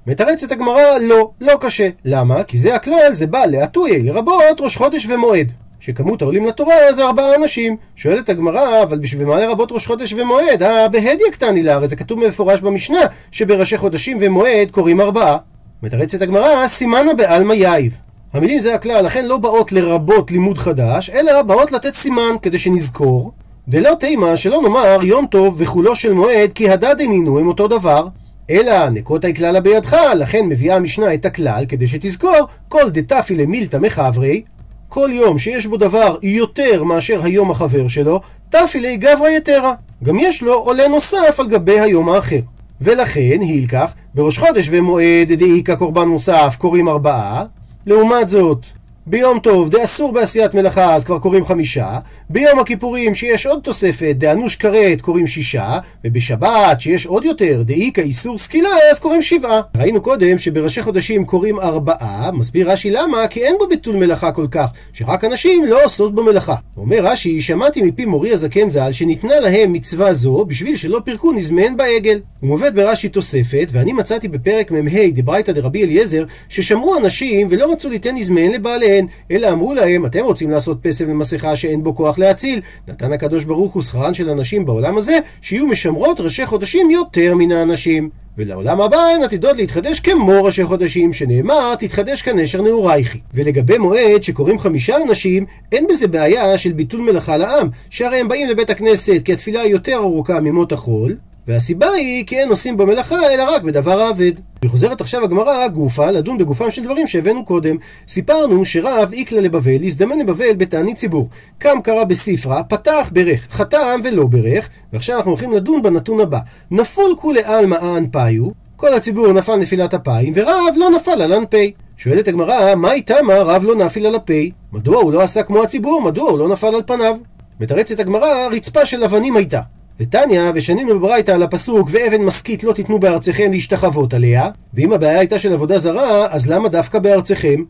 מתרצת 0.06 0.52
הגמרא 0.52 0.98
לא, 1.00 1.30
לא 1.40 1.52
קשה. 1.60 1.88
למה? 2.04 2.42
כי 2.42 2.58
זה 2.58 2.74
הכלל, 2.74 3.12
זה 3.12 3.26
בא 3.26 3.44
להטויה, 3.46 3.98
לרבות 4.02 4.60
ראש 4.60 4.76
חודש 4.76 5.06
ומועד. 5.06 5.52
שכמות 5.80 6.22
העולים 6.22 6.46
לתורה 6.46 6.92
זה 6.92 7.04
ארבעה 7.04 7.34
אנשים. 7.34 7.76
שואלת 7.96 8.28
הגמרא, 8.28 8.82
אבל 8.82 8.98
בשביל 8.98 9.26
מה 9.26 9.40
לרבות 9.40 9.72
ראש 9.72 9.86
חודש 9.86 10.12
ומועד? 10.12 10.62
אה, 10.62 10.88
בהדיא 10.88 11.26
קטני 11.32 11.62
לה, 11.62 11.74
הרי 11.74 11.88
זה 11.88 11.96
כתוב 11.96 12.24
במפורש 12.24 12.60
במשנה, 12.60 13.00
שבראשי 13.30 13.78
חודשים 13.78 14.18
ומועד 14.20 14.70
קוראים 14.70 15.00
ארבעה. 15.00 15.36
מתרצת 15.82 16.22
הגמרא, 16.22 16.68
סימנה 16.68 17.14
בעלמא 17.14 17.52
יאיב. 17.52 17.96
המילים 18.32 18.60
זה 18.60 18.74
הכלל, 18.74 19.04
לכן 19.04 19.24
לא 19.24 19.38
באות 19.38 19.72
לרבות 19.72 20.30
לימוד 20.30 20.58
חדש, 20.58 21.10
אלא 21.10 21.42
באות 21.42 21.72
לתת 21.72 21.94
סימן 21.94 22.34
כדי 22.42 22.58
שנזכור. 22.58 23.32
דלא 23.68 23.94
תימה 24.00 24.36
שלא 24.36 24.62
נאמר 24.62 24.98
יום 25.02 25.26
טוב 25.26 25.54
וחולו 25.58 25.96
של 25.96 26.12
מועד 26.12 26.52
כי 26.54 26.70
הדד 26.70 27.00
עינינו 27.00 27.38
הם 27.38 27.46
אותו 27.46 27.68
דבר. 27.68 28.06
אלא 28.50 28.88
נקוטה 28.88 29.32
כללה 29.32 29.60
בידך, 29.60 29.96
לכן 30.18 30.46
מביאה 30.48 30.76
המשנה 30.76 31.14
את 31.14 31.26
הכלל 31.26 31.64
כדי 31.68 31.86
שתזכור 31.86 32.48
כל 32.68 32.90
דתפי 32.90 33.34
למילתא 33.34 33.76
מחברי 33.76 34.42
כל 34.88 35.10
יום 35.12 35.38
שיש 35.38 35.66
בו 35.66 35.76
דבר 35.76 36.16
יותר 36.22 36.84
מאשר 36.84 37.20
היום 37.24 37.50
החבר 37.50 37.88
שלו, 37.88 38.20
תפילי 38.50 38.96
גברא 38.96 39.28
יתרה. 39.28 39.74
גם 40.04 40.18
יש 40.18 40.42
לו 40.42 40.54
עולה 40.54 40.88
נוסף 40.88 41.36
על 41.38 41.48
גבי 41.48 41.80
היום 41.80 42.08
האחר. 42.08 42.40
ולכן, 42.80 43.38
הילקח, 43.40 43.92
בראש 44.14 44.38
חודש 44.38 44.68
ומועד 44.70 45.32
דאיכא 45.32 45.74
קורבן 45.74 46.08
מוסף 46.08 46.56
קוראים 46.58 46.88
ארבעה, 46.88 47.44
לעומת 47.86 48.28
זאת, 48.28 48.66
ביום 49.06 49.38
טוב 49.38 49.70
דאסור 49.70 50.12
בעשיית 50.12 50.54
מלאכה 50.54 50.94
אז 50.94 51.04
כבר 51.04 51.18
קוראים 51.18 51.44
חמישה, 51.44 51.98
ביום 52.30 52.58
הכיפורים 52.58 53.14
שיש 53.14 53.46
עוד 53.46 53.60
תוספת 53.62 54.14
דאנוש 54.18 54.56
כרת 54.56 55.00
קוראים 55.00 55.26
שישה, 55.26 55.78
ובשבת 56.04 56.80
שיש 56.80 57.06
עוד 57.06 57.24
יותר 57.24 57.62
דאיכא 57.62 58.00
איסור 58.00 58.38
סקילה 58.38 58.68
אז 58.92 59.00
קוראים 59.00 59.22
שבעה. 59.22 59.60
ראינו 59.76 60.00
קודם 60.00 60.38
שבראשי 60.38 60.82
חודשים 60.82 61.24
קוראים 61.24 61.60
ארבעה, 61.60 62.30
מסביר 62.32 62.70
רש"י 62.70 62.90
למה? 62.90 63.28
כי 63.28 63.44
אין 63.44 63.56
בו 63.58 63.66
ביטול 63.66 63.96
מלאכה 63.96 64.32
כל 64.32 64.46
כך, 64.50 64.66
שרק 64.92 65.24
הנשים 65.24 65.64
לא 65.64 65.84
עושות 65.84 66.14
בו 66.14 66.24
מלאכה. 66.24 66.54
אומר 66.76 66.98
רש"י, 67.02 67.40
שמעתי 67.40 67.82
מפי 67.82 68.06
מורי 68.06 68.32
הזקן 68.32 68.68
ז"ל 68.68 68.92
שניתנה 68.92 69.40
להם 69.40 69.72
מצווה 69.72 70.14
זו 70.14 70.44
בשביל 70.44 70.76
שלא 70.76 71.00
פירקו 71.04 71.32
נזמן 71.32 71.76
בעגל. 71.76 72.18
הוא 72.40 72.48
מובאת 72.48 72.74
ברש"י 72.74 73.08
תוספת, 73.08 73.68
ואני 73.72 73.92
מצאתי 73.92 74.28
בפרק 74.28 74.70
מ"ה 74.70 75.10
דברייתא 75.14 75.52
דרבי 75.52 75.84
אליעזר, 75.84 76.24
ששמרו 76.48 76.94
הנשים 76.94 77.46
ולא 77.50 77.72
רצו 77.72 77.88
ליתן 77.88 78.14
נזמן 78.14 78.48
לבעליהן, 78.52 78.91
אלא 79.30 79.52
אמרו 79.52 79.74
להם, 79.74 80.06
אתם 80.06 80.24
רוצים 80.24 80.50
לעשות 80.50 80.78
פסל 80.82 81.10
ומסכה 81.10 81.56
שאין 81.56 81.82
בו 81.82 81.94
כוח 81.94 82.18
להציל. 82.18 82.60
נתן 82.88 83.12
הקדוש 83.12 83.44
ברוך 83.44 83.72
הוא 83.72 83.82
שכרן 83.82 84.14
של 84.14 84.28
הנשים 84.28 84.66
בעולם 84.66 84.98
הזה, 84.98 85.18
שיהיו 85.40 85.66
משמרות 85.66 86.20
ראשי 86.20 86.46
חודשים 86.46 86.90
יותר 86.90 87.34
מן 87.34 87.52
האנשים. 87.52 88.10
ולעולם 88.38 88.80
הבא 88.80 88.96
הן 88.96 89.22
עתידות 89.22 89.56
להתחדש 89.56 90.00
כמו 90.00 90.44
ראשי 90.44 90.64
חודשים, 90.64 91.12
שנאמר 91.12 91.74
תתחדש 91.74 92.22
כנשר 92.22 92.62
נעורייכי. 92.62 93.18
ולגבי 93.34 93.78
מועד 93.78 94.22
שקוראים 94.22 94.58
חמישה 94.58 94.96
אנשים, 95.02 95.46
אין 95.72 95.86
בזה 95.90 96.06
בעיה 96.06 96.58
של 96.58 96.72
ביטול 96.72 97.00
מלאכה 97.00 97.36
לעם, 97.36 97.68
שהרי 97.90 98.16
הם 98.16 98.28
באים 98.28 98.48
לבית 98.48 98.70
הכנסת 98.70 99.20
כי 99.24 99.32
התפילה 99.32 99.64
יותר 99.64 99.96
ארוכה 99.96 100.40
ממות 100.40 100.72
החול, 100.72 101.16
והסיבה 101.48 101.90
היא 101.90 102.26
כי 102.26 102.38
אין 102.38 102.48
עושים 102.48 102.76
במלאכה 102.76 103.32
אלא 103.34 103.42
רק 103.54 103.62
בדבר 103.62 104.00
האבד. 104.00 104.32
וחוזרת 104.64 105.00
עכשיו 105.00 105.24
הגמרא 105.24 105.68
גופה 105.68 106.10
לדון 106.10 106.38
בגופם 106.38 106.70
של 106.70 106.84
דברים 106.84 107.06
שהבאנו 107.06 107.44
קודם. 107.44 107.76
סיפרנו 108.08 108.64
שרב 108.64 109.12
איקלה 109.12 109.40
לבבל 109.40 109.84
הזדמן 109.84 110.18
לבבל 110.18 110.54
בתענית 110.56 110.96
ציבור. 110.96 111.28
קם 111.58 111.80
קרא 111.84 112.04
בספרה, 112.04 112.62
פתח 112.62 113.10
ברך, 113.12 113.46
חתם 113.50 114.00
ולא 114.04 114.26
ברך, 114.26 114.68
ועכשיו 114.92 115.16
אנחנו 115.16 115.30
הולכים 115.30 115.52
לדון 115.52 115.82
בנתון 115.82 116.20
הבא. 116.20 116.38
נפול 116.70 117.14
כולי 117.18 117.44
עלמא 117.44 117.76
אנפיו, 117.96 118.48
כל 118.76 118.94
הציבור 118.94 119.32
נפל 119.32 119.56
נפילת 119.56 119.94
אפיים, 119.94 120.32
ורב 120.36 120.74
לא 120.76 120.90
נפל 120.90 121.22
על 121.22 121.32
אנפי. 121.32 121.72
שואלת 121.96 122.28
הגמרא, 122.28 122.74
מה 122.74 122.92
איתה 122.92 123.22
מה 123.22 123.34
רב 123.34 123.62
לא 123.64 123.74
נפיל 123.74 124.06
על 124.06 124.14
הפי? 124.14 124.50
מדוע 124.72 124.96
הוא 124.96 125.12
לא 125.12 125.22
עשה 125.22 125.42
כמו 125.42 125.62
הציבור? 125.62 126.02
מדוע 126.02 126.30
הוא 126.30 126.38
לא 126.38 126.48
נפל 126.48 126.74
על 126.74 126.82
פניו? 126.86 127.16
מתרצת 127.60 128.00
הגמרא, 128.00 128.48
רצפה 128.52 128.86
של 128.86 129.04
אבנים 129.04 129.36
הייתה. 129.36 129.60
ותניא, 130.00 130.42
ושנינו 130.54 130.98
בברייתא 130.98 131.30
על 131.30 131.42
הפסוק, 131.42 131.88
ואבן 131.90 132.22
משכית 132.22 132.64
לא 132.64 132.72
תיתנו 132.72 132.98
בארצכם 132.98 133.52
להשתחוות 133.52 134.14
עליה, 134.14 134.48
ואם 134.74 134.92
הבעיה 134.92 135.18
הייתה 135.18 135.38
של 135.38 135.52
עבודה 135.52 135.78
זרה, 135.78 136.26
אז 136.30 136.46
למה 136.46 136.68
דווקא 136.68 136.98
בארצכם? 136.98 137.62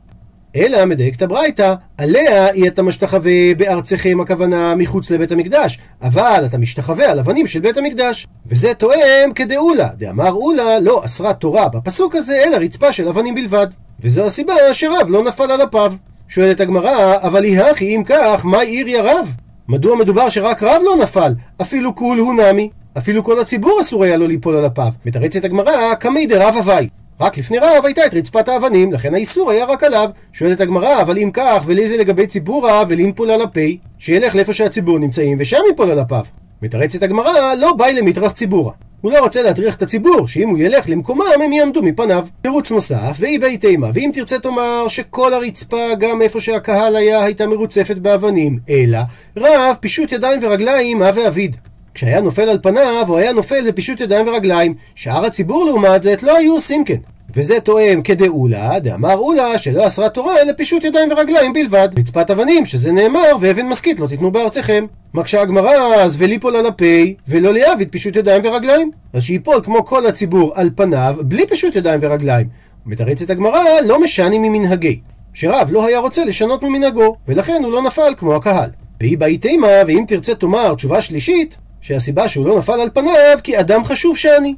אלא 0.57 0.85
מדייקת 0.85 1.23
הברייתא, 1.23 1.75
עליה 1.99 2.47
היא 2.47 2.69
אתה 2.69 2.83
משתחווה 2.83 3.55
בארצכם 3.57 4.21
הכוונה 4.21 4.75
מחוץ 4.75 5.11
לבית 5.11 5.33
המקדש, 5.33 5.79
אבל 6.03 6.43
אתה 6.47 6.59
משתחווה 6.59 7.11
על 7.11 7.19
אבנים 7.19 7.47
של 7.47 7.61
בית 7.61 7.77
המקדש. 7.77 8.27
וזה 8.47 8.75
תואם 8.75 9.33
כדאולה, 9.35 9.89
דאמר 9.99 10.33
אולה 10.33 10.81
לא 10.81 11.05
אסרה 11.05 11.35
תורה 11.35 11.69
בפסוק 11.69 12.17
הזה, 12.17 12.43
אלא 12.45 12.57
רצפה 12.57 12.93
של 12.93 13.09
אבנים 13.09 13.35
בלבד. 13.35 13.67
וזו 14.01 14.27
הסיבה 14.27 14.55
שרב 14.73 15.07
לא 15.09 15.25
נפל 15.25 15.51
על 15.51 15.63
אפיו. 15.63 15.93
שואלת 16.29 16.61
הגמרא, 16.61 17.17
אבל 17.23 17.45
היא 17.45 17.61
הכי 17.61 17.97
אם 17.97 18.03
כך, 18.07 18.45
מה 18.45 18.61
עיר 18.61 18.89
יא 18.89 19.01
רב? 19.03 19.31
מדוע 19.69 19.97
מדובר 19.97 20.29
שרק 20.29 20.63
רב 20.63 20.83
לא 20.85 20.97
נפל? 20.97 21.33
אפילו 21.63 21.95
כול 21.95 22.19
הוא 22.19 22.35
נמי. 22.35 22.71
אפילו 22.99 23.25
כל 23.25 23.41
הציבור 23.41 23.81
אסור 23.81 24.05
היה 24.05 24.17
לו 24.17 24.27
ליפול 24.27 24.57
על 24.57 24.67
אפיו. 24.67 24.93
מתרצת 25.07 25.45
הגמרא, 25.45 25.95
קמי 25.95 26.27
דרב 26.27 26.55
הווי. 26.57 26.89
רק 27.21 27.39
לפני 27.39 27.59
רב 27.59 27.85
הייתה 27.85 28.07
את 28.07 28.15
רצפת 28.15 28.49
האבנים, 28.49 28.93
לכן 28.93 29.15
האיסור 29.15 29.51
היה 29.51 29.65
רק 29.65 29.85
עליו. 29.85 30.11
שואלת 30.33 30.61
הגמרא, 30.61 31.01
אבל 31.03 31.19
אם 31.19 31.31
כך, 31.33 31.63
ולי 31.67 31.89
זה 31.89 31.97
לגבי 31.97 32.27
ציבור 32.27 32.69
רב 32.69 32.87
ולנפול 32.91 33.31
על 33.31 33.43
הפי, 33.43 33.79
שילך 33.99 34.35
לאיפה 34.35 34.53
שהציבור 34.53 34.99
נמצאים 34.99 35.39
ושם 35.41 35.61
ייפול 35.69 35.91
על 35.91 36.01
אפיו. 36.01 36.25
מתרצת 36.63 37.03
הגמרא, 37.03 37.55
לא 37.55 37.73
באי 37.73 37.95
למטרח 37.95 38.33
ציבורה. 38.33 38.73
הוא 39.03 39.13
לא 39.13 39.19
רוצה 39.19 39.43
להטריח 39.43 39.75
את 39.75 39.83
הציבור, 39.83 40.29
שאם 40.29 40.49
הוא 40.49 40.59
ילך 40.59 40.89
למקומם 40.89 41.43
הם 41.45 41.53
יעמדו 41.53 41.83
מפניו. 41.83 42.27
תירוץ 42.43 42.71
נוסף, 42.71 43.17
ואי 43.19 43.39
בי 43.39 43.57
תימה, 43.57 43.91
ואם 43.95 44.11
תרצה 44.13 44.39
תאמר 44.39 44.89
שכל 44.89 45.35
הרצפה, 45.35 45.95
גם 45.99 46.23
איפה 46.23 46.41
שהקהל 46.41 46.97
היה, 46.97 47.25
הייתה 47.25 47.47
מרוצפת 47.47 47.99
באבנים, 47.99 48.59
אלא 48.71 48.99
רב 49.37 49.77
פישוט 49.81 50.13
ידיים 50.13 50.41
ורגליים, 50.43 51.03
הווה 51.03 51.29
אביד. 51.29 51.57
כשהיה 51.95 52.21
נופל 52.21 52.49
על 52.49 52.59
פניו, 52.63 53.05
הוא 53.09 53.19
היה 53.19 53.33
נופל 53.33 53.71
בפישוט 53.71 54.01
ידיים 54.01 54.29
ורגליים. 54.29 54.75
שאר 54.95 55.25
הציבור 55.25 55.65
לעומת 55.65 56.03
זאת 56.03 56.23
לא 56.23 56.37
היו 56.37 56.55
עושים 56.55 56.85
כן. 56.85 56.97
וזה 57.37 57.61
תואם 57.61 58.03
כדאולה, 58.03 58.79
דאמר 58.79 59.15
אולה 59.15 59.59
שלא 59.59 59.87
אסרה 59.87 60.09
תורה 60.09 60.41
אלא 60.43 60.53
פישוט 60.57 60.85
ידיים 60.85 61.13
ורגליים 61.13 61.53
בלבד. 61.53 61.89
רצפת 61.99 62.31
אבנים, 62.31 62.65
שזה 62.65 62.93
נאמר, 62.93 63.37
ואבן 63.41 63.67
משכית 63.67 64.01
לא 64.01 64.07
תיתנו 64.07 64.31
בארצכם. 64.31 64.87
מקשה 65.15 65.43
הגמרא, 65.43 65.95
אז 65.95 66.17
וליפול 66.19 66.57
על 66.57 66.67
הפי, 66.67 67.15
ולא 67.29 67.53
ליאביד 67.53 67.89
פישוט 67.91 68.17
ידיים 68.17 68.43
ורגליים. 68.45 68.91
אז 69.13 69.23
שיפול 69.23 69.61
כמו 69.65 69.85
כל 69.85 70.07
הציבור 70.07 70.53
על 70.55 70.71
פניו, 70.77 71.17
בלי 71.21 71.47
פישוט 71.47 71.77
ידיים 71.77 72.01
ורגליים. 72.03 72.47
מתרצת 72.87 73.31
הגמרא, 73.31 73.65
לא 73.87 74.01
משני 74.01 74.39
ממנהגי. 74.39 75.01
שרב 75.35 75.69
לא 75.71 75.87
היה 75.87 75.99
רוצה 75.99 76.25
לשנות 76.25 76.63
ממנהגו, 76.63 77.17
ולכן 77.29 77.61
הוא 77.65 77.73
לא 77.73 77.83
נפל 77.83 78.15
כמו 78.17 78.35
הקהל. 78.35 78.71
והיא 79.01 79.19
באי 79.19 79.39
תימה, 79.39 79.69
ואם 79.87 80.05
תרצה 80.09 80.35
תאמר 80.35 80.75
תשובה 80.75 81.03
שלישית, 81.03 81.57
שהסיבה 81.81 82.29
שהוא 82.29 82.47
לא 82.47 82.59
נפל 82.59 82.81
על 82.81 82.89
פניו, 82.95 83.39
כי 83.43 83.61
אדם 83.61 83.85
חשוב 83.85 84.17
שאני. 84.17 84.55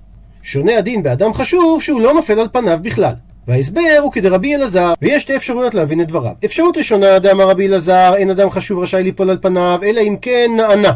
שונה 0.47 0.79
הדין 0.79 1.03
באדם 1.03 1.33
חשוב 1.33 1.83
שהוא 1.83 2.01
לא 2.01 2.15
נופל 2.15 2.41
על 2.41 2.47
פניו 2.53 2.79
בכלל. 2.83 3.13
וההסבר 3.49 3.99
הוא 4.03 4.13
כדרבי 4.13 4.55
אלעזר, 4.55 4.93
ויש 5.03 5.23
שתי 5.23 5.37
אפשרויות 5.37 5.75
להבין 5.75 6.01
את 6.01 6.09
דבריו. 6.09 6.33
אפשרות 6.45 6.77
ראשונה, 6.77 7.19
דאמר 7.19 7.49
רבי 7.49 7.67
אלעזר, 7.67 8.15
אין 8.17 8.31
אדם 8.31 8.51
חשוב 8.51 8.79
רשאי 8.79 9.03
ליפול 9.03 9.31
על 9.31 9.39
פניו, 9.43 9.81
אלא 9.83 10.01
אם 10.01 10.17
כן 10.23 10.51
נענה. 10.57 10.93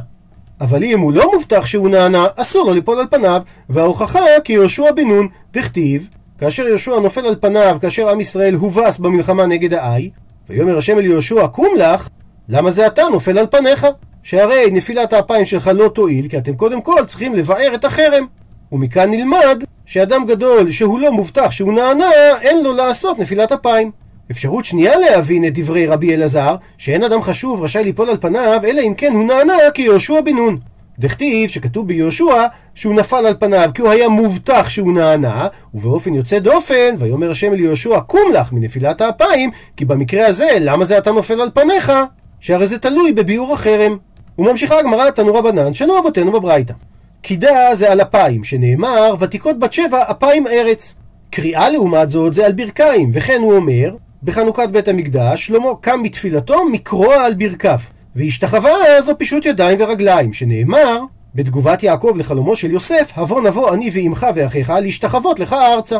אבל 0.61 0.85
אם 0.85 1.01
הוא 1.01 1.13
לא 1.13 1.33
מובטח 1.35 1.67
שהוא 1.67 1.89
נענה, 1.89 2.27
אסור 2.37 2.65
לו 2.67 2.75
ליפול 2.75 2.99
על 2.99 3.07
פניו, 3.11 3.43
וההוכחה 3.69 4.21
כי 4.45 4.53
יהושע 4.53 4.93
בן 4.93 5.09
נון, 5.09 5.29
דכתיב, 5.53 6.09
כאשר 6.39 6.69
יהושע 6.69 6.99
נופל 7.01 7.27
על 7.27 7.37
פניו, 7.41 7.79
כאשר 7.81 8.11
עם 8.11 8.21
ישראל 8.21 8.55
הובס 8.55 8.99
במלחמה 8.99 9.47
נגד 9.47 9.75
האי, 9.75 10.11
ויאמר 10.49 10.79
השם 10.79 10.99
אל 10.99 11.05
יהושע, 11.05 11.47
קום 11.47 11.75
לך, 11.77 12.09
למה 12.49 12.71
זה 12.71 12.87
אתה 12.87 13.03
נופל 13.13 13.39
על 13.39 13.47
פניך? 13.51 13.87
שהרי 14.23 14.71
נפילת 14.73 15.13
האפיים 15.13 15.45
שלך 15.45 15.71
לא 15.75 15.89
תועיל, 15.89 16.29
כי 16.29 16.39
אתם 16.39 16.57
קודם 16.57 16.83
כל 16.83 17.05
צריכים 17.07 17.35
לבאר 17.35 17.75
את 17.75 17.85
החרם. 17.85 18.27
ומכאן 18.73 19.11
נלמד 19.11 19.65
שאדם 19.87 20.27
גדול 20.27 20.71
שהוא 20.71 21.01
לא 21.01 21.13
מובטח 21.13 21.51
שהוא 21.51 21.73
נענה, 21.73 22.11
אין 22.41 22.65
לו 22.65 22.73
לעשות 22.73 23.19
נפילת 23.19 23.53
אפיים. 23.53 23.91
אפשרות 24.31 24.65
שנייה 24.65 24.99
להבין 24.99 25.45
את 25.45 25.59
דברי 25.59 25.87
רבי 25.87 26.15
אלעזר, 26.15 26.57
שאין 26.79 27.05
אדם 27.05 27.23
חשוב 27.23 27.63
רשאי 27.63 27.85
ליפול 27.85 28.11
על 28.11 28.17
פניו, 28.21 28.61
אלא 28.65 28.81
אם 28.81 28.95
כן 28.95 29.13
הוא 29.13 29.25
נענה 29.25 29.55
כיהושע 29.75 30.21
בן 30.21 30.37
נון. 30.37 30.59
דכתיב 30.99 31.51
שכתוב 31.51 31.89
ביהושע 31.89 32.47
שהוא 32.75 32.95
נפל 32.95 33.27
על 33.27 33.35
פניו 33.41 33.71
כי 33.75 33.83
הוא 33.83 33.91
היה 33.91 34.09
מובטח 34.09 34.69
שהוא 34.69 34.93
נענה 34.93 35.47
ובאופן 35.75 36.15
יוצא 36.15 36.39
דופן 36.39 36.95
ויאמר 36.99 37.31
השם 37.31 37.53
אל 37.53 37.61
יהושע 37.61 38.01
קום 38.01 38.33
לך 38.35 38.53
מנפילת 38.53 39.01
האפיים 39.01 39.51
כי 39.77 39.85
במקרה 39.85 40.27
הזה 40.27 40.49
למה 40.61 40.85
זה 40.85 40.99
אתה 40.99 41.13
נופל 41.13 41.41
על 41.41 41.51
פניך 41.55 41.93
שהרי 42.41 42.67
זה 42.67 42.79
תלוי 42.79 43.13
בביאור 43.13 43.55
החרם 43.55 43.97
וממשיכה 44.39 44.79
הגמרא 44.79 45.11
תנו 45.11 45.35
רבנן 45.35 45.75
שנו 45.75 45.99
אבותינו 45.99 46.33
בברייתא 46.33 46.75
קידה 47.23 47.75
זה 47.75 47.93
על 47.93 48.01
אפיים 48.01 48.45
שנאמר 48.45 49.15
ותיקות 49.21 49.59
בת 49.59 49.73
שבע 49.73 50.11
אפיים 50.11 50.47
ארץ 50.47 50.95
קריאה 51.31 51.71
לעומת 51.71 52.11
זאת 52.11 52.33
זה 52.33 52.47
על 52.47 52.53
ברכיים 52.53 53.11
וכן 53.13 53.39
הוא 53.43 53.55
אומר 53.57 53.95
בחנוכת 54.23 54.69
בית 54.69 54.89
המקדש 54.89 55.47
שלמה 55.47 55.69
קם 55.81 56.01
מתפילתו 56.03 56.65
מקרוע 56.65 57.25
על 57.25 57.35
ברכיו 57.35 57.79
והשתחווה 58.17 59.01
זו 59.01 59.19
פישוט 59.19 59.47
ידיים 59.47 59.81
ורגליים, 59.81 60.33
שנאמר 60.33 61.01
בתגובת 61.35 61.83
יעקב 61.83 62.15
לחלומו 62.17 62.57
של 62.57 62.71
יוסף, 62.71 63.13
הבוא 63.17 63.41
נבוא 63.41 63.75
אני 63.75 63.91
ועמך 63.93 64.27
ואחיך 64.35 64.71
להשתחוות 64.71 65.41
לך 65.41 65.53
ארצה. 65.53 65.99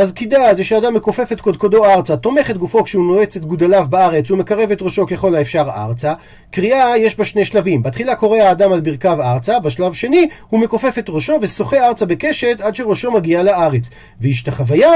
אז 0.00 0.12
קידה 0.12 0.54
זה 0.54 0.64
שאדם 0.64 0.94
מכופף 0.94 1.32
את 1.32 1.40
קודקודו 1.40 1.84
ארצה, 1.84 2.16
תומך 2.16 2.50
את 2.50 2.58
גופו 2.58 2.84
כשהוא 2.84 3.04
נועץ 3.04 3.36
את 3.36 3.44
גודליו 3.44 3.86
בארץ, 3.90 4.30
ומקרב 4.30 4.70
את 4.70 4.82
ראשו 4.82 5.06
ככל 5.06 5.34
האפשר 5.34 5.68
ארצה. 5.76 6.14
קריאה 6.50 6.98
יש 6.98 7.18
בה 7.18 7.24
שני 7.24 7.44
שלבים, 7.44 7.82
בתחילה 7.82 8.14
קורא 8.14 8.38
האדם 8.38 8.72
על 8.72 8.80
ברכיו 8.80 9.22
ארצה, 9.22 9.60
בשלב 9.60 9.92
שני 9.92 10.28
הוא 10.48 10.60
מכופף 10.60 10.98
את 10.98 11.08
ראשו 11.08 11.38
ושוחה 11.42 11.86
ארצה 11.86 12.06
בקשת 12.06 12.60
עד 12.60 12.74
שראשו 12.74 13.12
מגיע 13.12 13.42
לארץ. 13.42 13.90
והשתחוויה 14.20 14.92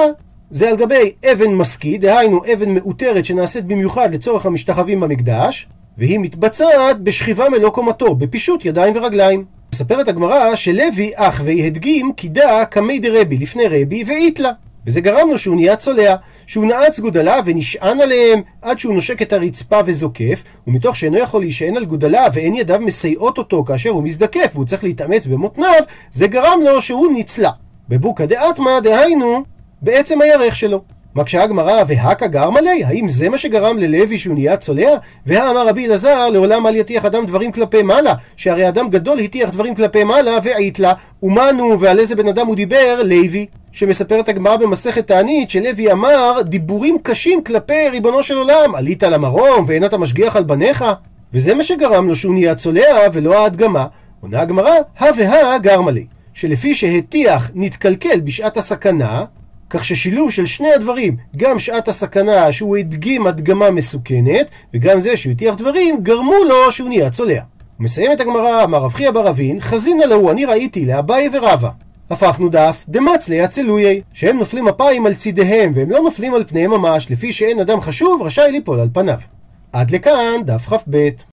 זה 0.50 0.68
על 0.68 0.76
גבי 0.76 1.12
אבן 1.32 1.50
מסקי, 1.50 1.98
דהיינו 1.98 2.40
אבן 2.52 2.70
מאותרת 2.70 3.24
שנעשית 3.24 3.64
במיוחד 3.64 4.14
לצורך 4.14 4.46
המשתחווים 4.46 5.00
במקדש, 5.00 5.68
והיא 5.98 6.18
מתבצעת 6.18 7.00
בשכיבה 7.00 7.48
מלוא 7.48 7.70
קומתו, 7.70 8.14
בפישוט 8.14 8.64
ידיים 8.64 8.96
ורגליים. 8.96 9.44
מספרת 9.74 10.08
הגמרא 10.08 10.56
שלוי 10.56 11.10
אח 11.14 11.42
והדגים 11.44 12.12
קידה 12.16 12.64
קמי 12.64 12.98
דרבי 12.98 13.38
לפני 13.38 13.64
רבי 13.66 14.04
ואיתלה. 14.06 14.50
וזה 14.86 15.00
גרם 15.00 15.30
לו 15.30 15.38
שהוא 15.38 15.56
נהיה 15.56 15.76
צולע, 15.76 16.14
שהוא 16.46 16.66
נעץ 16.66 17.00
גודליו 17.00 17.42
ונשען 17.46 18.00
עליהם 18.00 18.42
עד 18.62 18.78
שהוא 18.78 18.94
נושק 18.94 19.22
את 19.22 19.32
הרצפה 19.32 19.80
וזוקף, 19.86 20.44
ומתוך 20.66 20.96
שאינו 20.96 21.18
יכול 21.18 21.40
להישען 21.40 21.76
על 21.76 21.84
גודליו 21.84 22.30
ואין 22.34 22.54
ידיו 22.54 22.80
מסייעות 22.80 23.38
אותו 23.38 23.64
כאשר 23.64 23.90
הוא 23.90 24.02
מזדקף 24.02 24.50
והוא 24.54 24.64
צריך 24.64 24.84
להתאמץ 24.84 25.26
במותניו, 25.26 25.82
זה 26.12 26.26
גרם 26.26 26.58
לו 26.64 26.82
שהוא 26.82 27.08
נצלע. 27.12 27.50
בבוקא 27.88 28.24
דאטמא 28.24 28.80
דהיינו 28.80 29.42
בעצם 29.82 30.20
הירך 30.20 30.56
שלו. 30.56 30.82
מקשה 31.16 31.42
הגמרא, 31.42 31.82
והכה 31.88 32.26
גרמה 32.26 32.60
לי? 32.60 32.84
האם 32.84 33.08
זה 33.08 33.28
מה 33.28 33.38
שגרם 33.38 33.78
ללוי 33.78 34.18
שהוא 34.18 34.34
נהיה 34.34 34.56
צולע? 34.56 34.90
והאמר 35.26 35.68
רבי 35.68 35.86
אלעזר, 35.86 36.30
לעולם 36.30 36.66
אל 36.66 36.76
יטיח 36.76 37.04
אדם 37.04 37.26
דברים 37.26 37.52
כלפי 37.52 37.82
מעלה, 37.82 38.14
שהרי 38.36 38.68
אדם 38.68 38.90
גדול 38.90 39.20
הטיח 39.20 39.50
דברים 39.50 39.74
כלפי 39.74 40.04
מעלה, 40.04 40.38
ועית 40.42 40.78
לה, 40.78 40.92
ומנו, 41.22 41.80
ועל 41.80 41.98
איזה 41.98 42.16
בן 42.16 42.28
אדם 42.28 42.46
הוא 42.46 42.56
דיבר? 42.56 43.02
לוי. 43.04 43.46
שמספרת 43.74 44.28
הגמרא 44.28 44.56
במסכת 44.56 45.06
תענית, 45.06 45.50
שלוי 45.50 45.92
אמר 45.92 46.40
דיבורים 46.44 46.96
קשים 47.02 47.44
כלפי 47.44 47.88
ריבונו 47.88 48.22
של 48.22 48.36
עולם, 48.36 48.74
עלית 48.74 49.02
למרום, 49.02 49.64
ואין 49.66 49.84
אתה 49.84 49.98
משגיח 49.98 50.36
על 50.36 50.44
בניך? 50.44 50.84
וזה 51.32 51.54
מה 51.54 51.62
שגרם 51.62 52.08
לו 52.08 52.16
שהוא 52.16 52.34
נהיה 52.34 52.54
צולע, 52.54 52.96
ולא 53.12 53.42
ההדגמה. 53.42 53.86
עונה 54.20 54.40
הגמרא, 54.40 54.72
הא 54.98 55.10
והא 55.16 55.58
גרמה 55.58 55.90
לי. 55.90 56.06
שלפי 56.34 56.74
שהטיח 56.74 57.50
נתקלקל 57.54 58.20
בשעת 58.20 58.56
הסכנה, 58.56 59.24
כך 59.70 59.84
ששילוב 59.84 60.30
של 60.30 60.46
שני 60.46 60.72
הדברים, 60.72 61.16
גם 61.36 61.58
שעת 61.58 61.88
הסכנה 61.88 62.52
שהוא 62.52 62.76
הדגים 62.76 63.26
הדגמה 63.26 63.70
מסוכנת, 63.70 64.50
וגם 64.74 65.00
זה 65.00 65.16
שהוא 65.16 65.32
הטיח 65.32 65.54
דברים, 65.54 66.02
גרמו 66.02 66.44
לו 66.48 66.72
שהוא 66.72 66.88
נהיה 66.88 67.10
צולע. 67.10 67.42
מסיים 67.80 68.12
את 68.12 68.20
הגמרא, 68.20 68.64
אמר 68.64 68.78
רב 68.78 68.92
חייא 68.92 69.10
בר 69.10 69.30
אבין, 69.30 69.60
חזינא 69.60 70.04
להו, 70.04 70.30
אני 70.30 70.44
ראיתי 70.44 70.86
לאביי 70.86 71.28
ורבא. 71.32 71.70
הפכנו 72.10 72.48
דף 72.48 72.84
דמצלי 72.88 73.40
הצלויי, 73.40 74.00
שהם 74.12 74.38
נופלים 74.38 74.68
אפיים 74.68 75.06
על 75.06 75.14
צידיהם, 75.14 75.72
והם 75.74 75.90
לא 75.90 76.00
נופלים 76.00 76.34
על 76.34 76.44
פניהם 76.44 76.70
ממש, 76.70 77.10
לפי 77.10 77.32
שאין 77.32 77.60
אדם 77.60 77.80
חשוב 77.80 78.22
רשאי 78.22 78.52
ליפול 78.52 78.80
על 78.80 78.88
פניו. 78.92 79.18
עד 79.72 79.90
לכאן 79.90 80.40
דף 80.44 80.66
כ"ב. 80.66 81.08